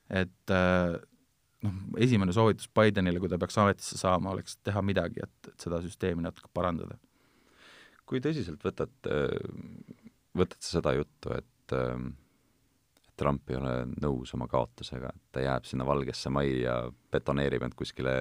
et 0.10 0.54
äh, 0.56 0.96
noh, 1.66 1.80
esimene 2.02 2.34
soovitus 2.36 2.70
Bidenile, 2.76 3.20
kui 3.22 3.30
ta 3.32 3.40
peaks 3.42 3.58
ametisse 3.62 4.00
saama, 4.00 4.34
oleks 4.36 4.58
teha 4.66 4.84
midagi, 4.86 5.24
et, 5.24 5.52
et 5.52 5.66
seda 5.68 5.82
süsteemi 5.84 6.24
natuke 6.26 6.50
parandada. 6.54 6.98
kui 8.06 8.20
tõsiselt 8.24 8.64
võtad, 8.66 8.92
võtad 10.36 10.58
sa 10.60 10.80
seda 10.80 10.96
juttu, 10.98 11.32
et 11.38 11.48
Trump 13.22 13.52
ei 13.52 13.58
ole 13.60 13.74
nõus 14.02 14.34
oma 14.34 14.48
kaotusega, 14.50 15.12
et 15.14 15.36
ta 15.36 15.44
jääb 15.44 15.68
sinna 15.70 15.86
Valgesse 15.86 16.32
Majja, 16.34 16.78
betoneerib 17.14 17.68
end 17.68 17.76
kuskile 17.78 18.14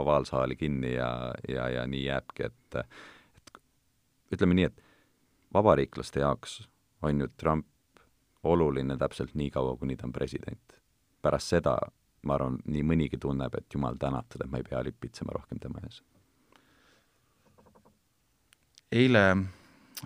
ovaalsaali 0.00 0.56
kinni 0.56 0.94
ja, 0.94 1.10
ja, 1.48 1.68
ja 1.68 1.82
nii 1.86 2.06
jääbki, 2.06 2.48
et 2.48 2.78
et 2.80 3.58
ütleme 4.32 4.56
nii, 4.56 4.70
et 4.70 4.80
vabariiklaste 5.52 6.22
jaoks 6.22 6.62
on 7.02 7.20
ju 7.20 7.28
Trump 7.36 7.66
oluline 8.42 8.96
täpselt 8.98 9.34
nii 9.38 9.50
kaua, 9.50 9.76
kuni 9.76 9.96
ta 9.96 10.06
on 10.08 10.12
president. 10.12 10.78
pärast 11.22 11.52
seda, 11.52 11.76
ma 12.26 12.34
arvan, 12.34 12.56
nii 12.66 12.82
mõnigi 12.82 13.18
tunneb, 13.22 13.54
et 13.54 13.74
jumal 13.74 13.94
tänatud, 13.94 14.42
et 14.42 14.50
ma 14.50 14.58
ei 14.58 14.64
pea 14.66 14.80
lipitsema 14.82 15.34
rohkem 15.36 15.60
tema 15.62 15.82
ees. 15.84 16.00
eile 18.92 19.22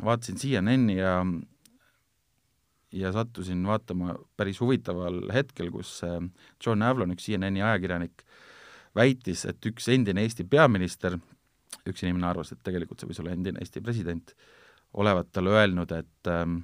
vaatasin 0.05 0.37
CNN-i 0.37 0.99
ja 0.99 1.23
ja 2.93 3.13
sattusin 3.13 3.67
vaatama 3.67 4.15
päris 4.37 4.61
huvitaval 4.61 5.23
hetkel, 5.35 5.71
kus 5.71 6.01
äh, 6.05 6.21
John 6.67 6.83
Avlon, 6.83 7.15
üks 7.17 7.27
CNN-i 7.27 7.63
ajakirjanik, 7.63 8.23
väitis, 8.97 9.45
et 9.49 9.67
üks 9.67 9.89
endine 9.93 10.23
Eesti 10.25 10.47
peaminister, 10.49 11.19
üks 11.87 12.05
inimene 12.05 12.29
arvas, 12.31 12.53
et 12.53 12.63
tegelikult 12.65 13.01
see 13.01 13.11
võis 13.11 13.21
olla 13.23 13.35
endine 13.35 13.61
Eesti 13.63 13.83
president, 13.85 14.33
olevat 14.97 15.29
talle 15.35 15.53
öelnud, 15.53 15.93
et 15.93 16.31
ähm, 16.33 16.61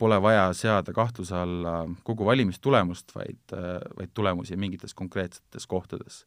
pole 0.00 0.16
vaja 0.22 0.48
seada 0.56 0.94
kahtluse 0.96 1.36
alla 1.36 1.74
kogu 2.06 2.26
valimistulemust, 2.26 3.14
vaid, 3.14 3.42
äh, 3.56 3.76
vaid 3.98 4.14
tulemusi 4.14 4.56
mingites 4.56 4.96
konkreetsetes 4.96 5.66
kohtades. 5.66 6.24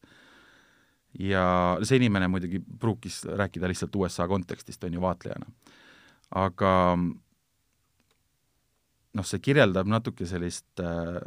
ja 1.20 1.78
see 1.86 2.00
inimene 2.00 2.26
muidugi 2.28 2.58
pruukis 2.80 3.20
rääkida 3.38 3.68
lihtsalt 3.70 3.96
USA 3.96 4.26
kontekstist, 4.28 4.84
on 4.84 4.94
ju, 4.94 5.02
vaatlejana. 5.02 5.46
aga 6.36 6.72
noh, 9.14 9.26
see 9.28 9.42
kirjeldab 9.44 9.90
natuke 9.90 10.28
sellist 10.30 10.82
äh, 10.82 11.20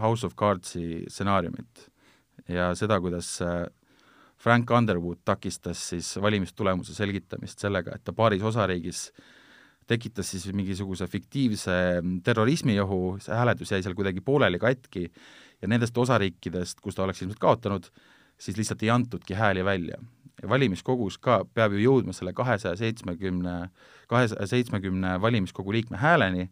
House 0.00 0.26
of 0.26 0.36
Cardsi 0.38 1.04
stsenaariumit 1.10 1.88
ja 2.48 2.70
seda, 2.78 3.00
kuidas 3.02 3.36
äh, 3.44 3.66
Frank 4.38 4.70
Underwood 4.70 5.24
takistas 5.26 5.80
siis 5.90 6.12
valimistulemuse 6.22 6.94
selgitamist 6.94 7.58
sellega, 7.64 7.96
et 7.96 8.04
ta 8.06 8.14
paaris 8.14 8.44
osariigis 8.46 9.08
tekitas 9.88 10.30
siis 10.30 10.46
mingisuguse 10.52 11.08
fiktiivse 11.08 11.74
terrorismiohu, 12.24 13.16
see 13.24 13.34
hääletus 13.34 13.72
jäi 13.72 13.82
seal 13.82 13.96
kuidagi 13.98 14.22
pooleli 14.24 14.60
katki 14.60 15.08
ja 15.62 15.70
nendest 15.70 15.96
osariikidest, 15.98 16.80
kus 16.84 16.94
ta 16.94 17.06
oleks 17.06 17.22
ilmselt 17.24 17.40
kaotanud, 17.42 17.88
siis 18.38 18.60
lihtsalt 18.60 18.84
ei 18.84 18.92
antudki 18.94 19.34
hääli 19.34 19.64
välja. 19.64 19.98
ja 20.42 20.48
valimiskogus 20.48 21.16
ka 21.18 21.40
peab 21.54 21.72
ju 21.74 21.80
jõudma 21.82 22.12
selle 22.14 22.30
kahesaja 22.32 22.76
seitsmekümne, 22.78 23.70
kahesaja 24.06 24.46
seitsmekümne 24.46 25.16
valimiskogu 25.20 25.72
liikme 25.74 25.98
hääleni, 25.98 26.50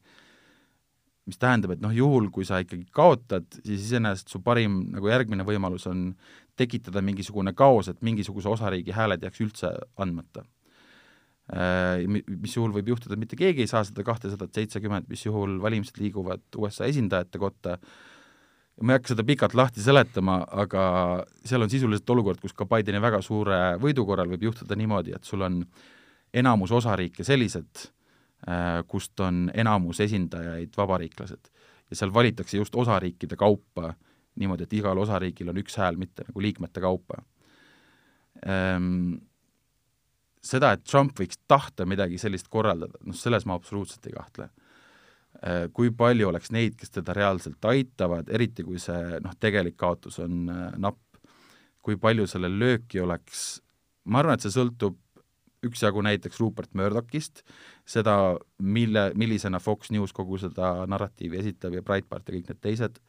mis 1.26 1.38
tähendab, 1.42 1.74
et 1.74 1.82
noh, 1.82 1.94
juhul 1.94 2.28
kui 2.34 2.46
sa 2.46 2.60
ikkagi 2.62 2.86
kaotad, 2.94 3.48
siis 3.64 3.88
iseenesest 3.88 4.30
su 4.30 4.40
parim 4.46 4.84
nagu 4.94 5.10
järgmine 5.10 5.46
võimalus 5.46 5.88
on 5.90 6.10
tekitada 6.56 7.02
mingisugune 7.04 7.52
kaos, 7.56 7.90
et 7.90 7.98
mingisuguse 8.06 8.48
osariigi 8.48 8.94
hääled 8.96 9.26
jääks 9.26 9.42
üldse 9.44 9.72
andmata. 10.02 10.44
Äh, 11.46 12.02
mis 12.06 12.56
juhul 12.56 12.72
võib 12.74 12.92
juhtuda, 12.94 13.14
et 13.14 13.22
mitte 13.22 13.38
keegi 13.38 13.62
ei 13.62 13.70
saa 13.70 13.84
seda 13.86 14.02
kahtesadat 14.06 14.54
seitsekümmend, 14.54 15.06
mis 15.10 15.26
juhul 15.26 15.58
valimised 15.62 15.98
liiguvad 16.02 16.42
USA 16.58 16.88
esindajate 16.90 17.42
kotta, 17.42 17.76
ma 18.82 18.94
ei 18.94 19.00
hakka 19.00 19.14
seda 19.14 19.26
pikalt 19.26 19.54
lahti 19.58 19.82
seletama, 19.82 20.40
aga 20.62 20.86
seal 21.46 21.62
on 21.62 21.70
sisuliselt 21.72 22.10
olukord, 22.14 22.42
kus 22.42 22.54
ka 22.56 22.66
Bideni 22.70 23.02
väga 23.02 23.22
suure 23.24 23.60
võidu 23.82 24.06
korral 24.08 24.30
võib 24.32 24.48
juhtuda 24.48 24.78
niimoodi, 24.78 25.14
et 25.16 25.26
sul 25.26 25.46
on 25.46 25.62
enamus 26.36 26.74
osariike 26.74 27.24
sellised, 27.24 27.86
kust 28.86 29.20
on 29.24 29.46
enamus 29.54 30.00
esindajaid 30.04 30.76
vabariiklased. 30.76 31.48
ja 31.90 31.96
seal 31.96 32.12
valitakse 32.14 32.56
just 32.56 32.74
osariikide 32.76 33.36
kaupa 33.36 33.94
niimoodi, 34.36 34.66
et 34.66 34.76
igal 34.76 34.98
osariigil 35.00 35.50
on 35.52 35.60
üks 35.60 35.78
hääl, 35.80 35.96
mitte 36.00 36.26
nagu 36.28 36.42
liikmete 36.44 36.82
kaupa. 36.84 37.22
Ehm, 38.46 39.16
seda, 40.44 40.74
et 40.76 40.84
Trump 40.84 41.16
võiks 41.18 41.40
tahta 41.48 41.86
midagi 41.88 42.20
sellist 42.20 42.50
korraldada, 42.52 43.00
noh 43.06 43.16
selles 43.16 43.46
ma 43.48 43.56
absoluutselt 43.56 44.06
ei 44.08 44.16
kahtle. 44.16 44.50
Äh, 45.36 45.66
kui 45.76 45.90
palju 45.92 46.30
oleks 46.30 46.52
neid, 46.54 46.76
kes 46.80 46.94
teda 46.94 47.16
reaalselt 47.16 47.64
aitavad, 47.68 48.28
eriti 48.32 48.64
kui 48.64 48.80
see 48.82 49.20
noh, 49.24 49.34
tegelik 49.40 49.76
kaotus 49.80 50.20
on 50.24 50.46
äh, 50.52 50.68
napp, 50.80 51.02
kui 51.84 51.98
palju 52.00 52.26
sellel 52.28 52.56
lööki 52.60 53.00
oleks, 53.02 53.60
ma 54.10 54.22
arvan, 54.22 54.36
et 54.36 54.46
see 54.46 54.54
sõltub 54.54 54.96
üksjagu 55.64 56.02
näiteks 56.04 56.40
Rupert 56.40 56.74
Murdochist, 56.76 57.42
seda, 57.88 58.36
mille, 58.58 59.10
millisena 59.14 59.60
Fox 59.62 59.90
News 59.94 60.12
kogu 60.16 60.38
seda 60.42 60.86
narratiivi 60.90 61.40
esitab 61.40 61.76
ja 61.76 61.84
Breitbart 61.86 62.28
ja 62.28 62.36
kõik 62.36 62.50
need 62.52 62.62
teised. 62.62 63.00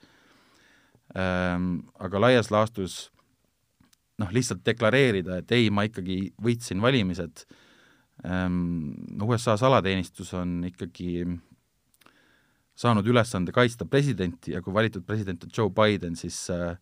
Ähm,, 1.17 1.87
aga 1.99 2.19
laias 2.19 2.51
laastus 2.51 3.07
noh, 4.19 4.31
lihtsalt 4.33 4.63
deklareerida, 4.65 5.41
et 5.41 5.51
ei, 5.55 5.69
ma 5.69 5.85
ikkagi 5.87 6.33
võitsin 6.43 6.81
valimised. 6.83 7.45
Ähm,, 8.25 8.93
USA 9.23 9.57
salateenistus 9.59 10.33
on 10.37 10.59
ikkagi 10.67 11.27
saanud 12.77 13.07
ülesande 13.09 13.53
kaitsta 13.55 13.87
presidenti 13.89 14.53
ja 14.53 14.61
kui 14.61 14.73
valitud 14.73 15.05
president 15.05 15.43
on 15.43 15.53
Joe 15.53 15.73
Biden, 15.73 16.15
siis 16.15 16.49
äh, 16.53 16.77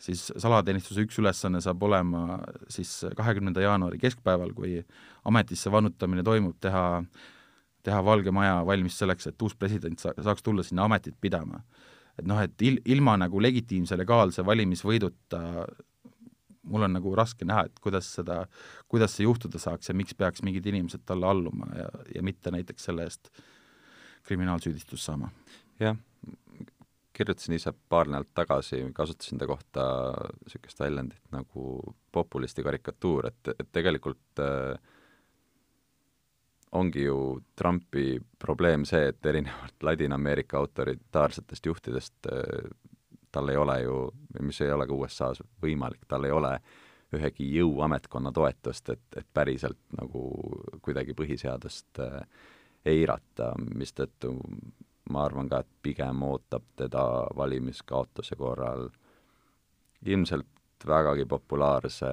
siis 0.00 0.26
salateenistuse 0.36 1.04
üks 1.06 1.18
ülesanne 1.22 1.60
saab 1.64 1.82
olema 1.86 2.40
siis 2.72 2.90
kahekümnenda 3.16 3.62
jaanuari 3.64 3.98
keskpäeval, 4.02 4.52
kui 4.56 4.80
ametisse 5.24 5.72
vannutamine 5.72 6.24
toimub, 6.26 6.56
teha, 6.60 6.84
teha 7.86 8.04
Valge 8.04 8.34
Maja 8.34 8.60
valmis 8.66 8.98
selleks, 8.98 9.30
et 9.30 9.42
uus 9.42 9.56
president 9.56 10.00
sa-, 10.00 10.14
saaks 10.20 10.42
tulla 10.42 10.64
sinna 10.66 10.88
ametit 10.88 11.16
pidama. 11.20 11.62
et 12.18 12.26
noh, 12.30 12.38
et 12.38 12.62
il-, 12.62 12.80
ilma 12.84 13.16
nagu 13.18 13.40
legitiimse 13.42 13.96
legaalse 13.98 14.44
valimisvõiduta 14.46 15.40
mul 16.64 16.86
on 16.86 16.94
nagu 16.96 17.12
raske 17.16 17.44
näha, 17.44 17.66
et 17.68 17.80
kuidas 17.82 18.06
seda, 18.16 18.44
kuidas 18.88 19.16
see 19.16 19.26
juhtuda 19.26 19.60
saaks 19.60 19.90
ja 19.90 19.94
miks 19.94 20.14
peaks 20.16 20.42
mingid 20.46 20.66
inimesed 20.66 21.04
talle 21.06 21.28
alluma 21.28 21.68
ja, 21.76 21.88
ja 22.14 22.22
mitte 22.22 22.52
näiteks 22.54 22.88
selle 22.88 23.04
eest 23.04 23.28
kriminaalsüüdistust 24.24 25.04
saama. 25.04 25.28
jah 25.80 25.98
kirjutasin 27.14 27.54
ise 27.54 27.72
paar 27.88 28.08
nädalat 28.10 28.32
tagasi, 28.34 28.82
kasutasin 28.94 29.38
ta 29.38 29.46
kohta 29.46 29.84
niisugust 30.42 30.80
väljendit 30.80 31.32
nagu 31.32 31.94
populisti 32.12 32.62
karikatuur, 32.66 33.28
et, 33.30 33.54
et 33.58 33.70
tegelikult 33.72 34.42
äh, 34.42 34.78
ongi 36.74 37.04
ju 37.06 37.18
Trumpi 37.56 38.18
probleem 38.38 38.84
see, 38.88 39.08
et 39.12 39.26
erinevalt 39.26 39.84
Ladina-Ameerika 39.88 40.58
autoritaarsetest 40.58 41.66
juhtidest 41.70 42.32
äh, 42.32 42.70
tal 43.34 43.50
ei 43.50 43.56
ole 43.58 43.80
ju, 43.82 44.00
mis 44.40 44.60
ei 44.62 44.72
ole 44.72 44.86
ka 44.86 44.94
USA-s 44.94 45.42
võimalik, 45.62 46.04
tal 46.08 46.26
ei 46.26 46.34
ole 46.34 46.54
ühegi 47.14 47.46
jõuametkonna 47.54 48.32
toetust, 48.34 48.90
et, 48.90 49.06
et 49.16 49.26
päriselt 49.34 49.78
nagu 49.98 50.22
kuidagi 50.82 51.14
põhiseadust 51.14 52.02
äh, 52.02 52.20
eirata, 52.84 53.52
mistõttu 53.58 54.34
ma 55.10 55.24
arvan 55.24 55.48
ka, 55.48 55.60
et 55.60 55.72
pigem 55.82 56.22
ootab 56.22 56.64
teda 56.76 57.04
valimiskaotuse 57.36 58.36
korral 58.40 58.88
ilmselt 60.04 60.86
vägagi 60.86 61.24
populaarse 61.28 62.08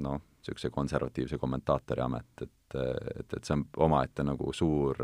noh, 0.00 0.20
niisuguse 0.42 0.70
konservatiivse 0.70 1.38
kommentaatori 1.38 2.02
amet, 2.02 2.42
et, 2.42 2.76
et, 2.76 3.36
et 3.36 3.44
see 3.44 3.56
on 3.56 3.66
omaette 3.86 4.24
nagu 4.26 4.52
suur, 4.56 4.98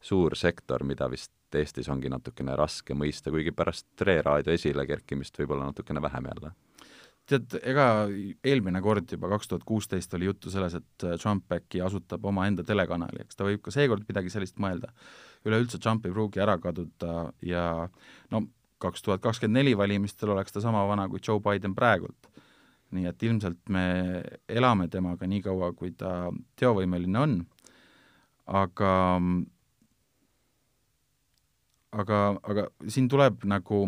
suur 0.00 0.36
sektor, 0.36 0.84
mida 0.84 1.08
vist 1.10 1.32
Eestis 1.56 1.88
ongi 1.88 2.10
natukene 2.12 2.52
raske 2.58 2.92
mõista, 2.92 3.30
kuigi 3.32 3.52
pärast 3.56 3.86
Tre 3.96 4.18
raadio 4.20 4.52
esile 4.52 4.84
kerkimist 4.84 5.38
võib-olla 5.40 5.70
natukene 5.70 6.02
vähem 6.04 6.26
jälle. 6.28 6.50
tead, 7.26 7.54
ega 7.62 7.86
eelmine 8.44 8.82
kord 8.82 9.10
juba, 9.10 9.30
kaks 9.32 9.48
tuhat 9.48 9.64
kuusteist 9.64 10.12
oli 10.14 10.28
juttu 10.28 10.50
selles, 10.50 10.74
et 10.74 11.06
Trump 11.22 11.52
äkki 11.52 11.80
asutab 11.80 12.24
omaenda 12.24 12.62
telekanali, 12.66 13.22
eks 13.24 13.38
ta 13.38 13.46
võib 13.48 13.62
ka 13.64 13.72
seekord 13.74 14.04
midagi 14.08 14.30
sellist 14.30 14.60
mõelda. 14.62 14.92
Üleüldse 15.46 15.80
Trump 15.82 16.06
ei 16.06 16.14
pruugi 16.14 16.42
ära 16.42 16.58
kaduda 16.62 17.30
ja 17.42 17.88
no 18.30 18.42
kaks 18.82 19.02
tuhat 19.02 19.22
kakskümmend 19.24 19.60
neli 19.60 19.76
valimistel 19.78 20.34
oleks 20.34 20.52
ta 20.52 20.60
sama 20.60 20.84
vana 20.88 21.08
kui 21.08 21.22
Joe 21.22 21.40
Biden 21.40 21.74
praegult. 21.74 22.32
nii 22.94 23.08
et 23.10 23.22
ilmselt 23.26 23.68
me 23.68 23.82
elame 24.48 24.86
temaga 24.88 25.26
nii 25.26 25.40
kaua, 25.42 25.72
kui 25.74 25.90
ta 25.98 26.30
teovõimeline 26.56 27.18
on, 27.18 27.32
aga 28.46 28.92
aga, 31.92 32.20
aga 32.46 32.68
siin 32.86 33.08
tuleb 33.10 33.42
nagu 33.44 33.80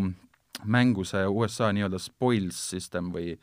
mängu 0.65 1.05
see 1.07 1.23
USA 1.31 1.71
nii-öelda 1.71 2.01
spoils 2.03 2.59
system 2.75 3.13
või 3.15 3.37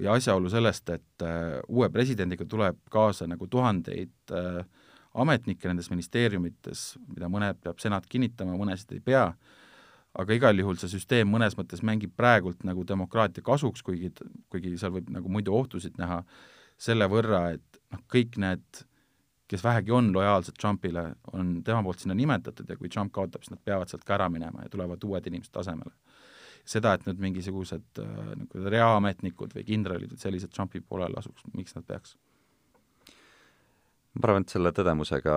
või 0.00 0.08
asjaolu 0.08 0.48
sellest, 0.48 0.88
et 0.88 1.24
äh, 1.26 1.58
uue 1.68 1.90
presidendiga 1.92 2.46
tuleb 2.48 2.78
kaasa 2.90 3.26
nagu 3.28 3.46
tuhandeid 3.52 4.32
äh, 4.32 4.62
ametnikke 5.14 5.68
nendes 5.68 5.90
ministeeriumites, 5.90 6.84
mida 7.10 7.30
mõned 7.32 7.58
peab 7.62 7.80
senat 7.82 8.06
kinnitama, 8.10 8.54
mõnesid 8.58 8.92
ei 8.94 9.02
pea, 9.04 9.24
aga 10.20 10.36
igal 10.36 10.58
juhul 10.58 10.78
see 10.78 10.92
süsteem 10.92 11.30
mõnes 11.30 11.56
mõttes 11.58 11.82
mängib 11.86 12.12
praegult 12.18 12.62
nagu 12.66 12.84
demokraatia 12.86 13.44
kasuks, 13.46 13.82
kuigi, 13.86 14.12
kuigi 14.50 14.76
seal 14.78 14.94
võib 14.94 15.10
nagu 15.14 15.32
muidu 15.32 15.54
ohtusid 15.54 15.98
näha, 15.98 16.22
selle 16.80 17.06
võrra, 17.10 17.50
et 17.56 17.82
noh, 17.92 18.02
kõik 18.10 18.38
need 18.40 18.84
kes 19.50 19.64
vähegi 19.64 19.90
on 19.90 20.12
lojaalsed 20.14 20.54
Trumpile, 20.60 21.14
on 21.32 21.62
tema 21.64 21.82
poolt 21.82 21.98
sinna 21.98 22.14
nimetatud 22.14 22.68
ja 22.70 22.76
kui 22.78 22.88
Trump 22.88 23.12
kaotab, 23.12 23.42
siis 23.42 23.56
nad 23.56 23.62
peavad 23.66 23.90
sealt 23.90 24.04
ka 24.06 24.14
ära 24.14 24.28
minema 24.30 24.62
ja 24.62 24.70
tulevad 24.70 25.02
uued 25.04 25.26
inimesed 25.26 25.56
asemele. 25.62 25.94
seda, 26.70 26.92
et 26.94 27.06
nüüd 27.06 27.18
mingisugused 27.18 27.98
äh, 27.98 28.16
reaametnikud 28.70 29.54
või 29.56 29.64
kindralid 29.66 30.12
või 30.12 30.20
sellised 30.20 30.52
Trumpi 30.54 30.82
poolel 30.84 31.16
asuks, 31.18 31.42
miks 31.56 31.74
nad 31.74 31.86
peaks? 31.88 32.12
Ma 34.18 34.26
arvan, 34.26 34.44
et 34.44 34.52
selle 34.52 34.72
tõdemusega 34.74 35.36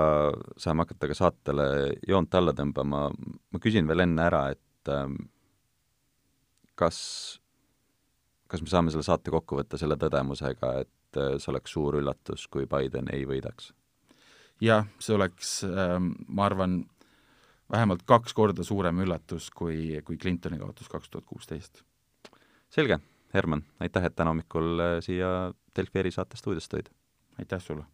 saame 0.61 0.85
hakata 0.85 1.09
ka 1.11 1.17
saatele 1.17 1.67
joont 2.09 2.39
alla 2.39 2.55
tõmbama, 2.57 3.05
ma 3.13 3.61
küsin 3.61 3.87
veel 3.89 4.05
enne 4.05 4.25
ära, 4.25 4.47
et 4.55 4.91
ähm, 4.91 5.19
kas, 6.79 6.97
kas 8.49 8.63
me 8.63 8.71
saame 8.71 8.93
selle 8.93 9.05
saate 9.05 9.33
kokku 9.33 9.59
võtta 9.61 9.79
selle 9.81 9.97
tõdemusega, 10.01 10.73
et 10.85 11.21
äh, 11.21 11.37
see 11.37 11.53
oleks 11.53 11.77
suur 11.77 11.99
üllatus, 12.01 12.47
kui 12.49 12.67
Biden 12.69 13.13
ei 13.13 13.27
võidaks? 13.29 13.71
jah, 14.63 14.85
see 15.01 15.15
oleks, 15.17 15.55
ähm, 15.67 16.13
ma 16.31 16.47
arvan, 16.47 16.83
vähemalt 17.73 18.05
kaks 18.07 18.35
korda 18.37 18.63
suurem 18.65 19.01
üllatus 19.03 19.49
kui, 19.53 19.99
kui 20.05 20.17
Clintoni 20.21 20.59
kaotus 20.61 20.89
kaks 20.89 21.09
tuhat 21.09 21.25
kuusteist. 21.29 21.83
selge, 22.73 22.99
Herman, 23.33 23.65
aitäh, 23.81 24.05
et 24.05 24.15
täna 24.15 24.33
hommikul 24.33 24.79
äh, 24.81 25.01
siia 25.05 25.51
Delfi 25.75 26.01
erisaate 26.01 26.41
stuudiosse 26.41 26.73
tulid! 26.73 26.95
aitäh 27.37 27.61
sulle! 27.61 27.85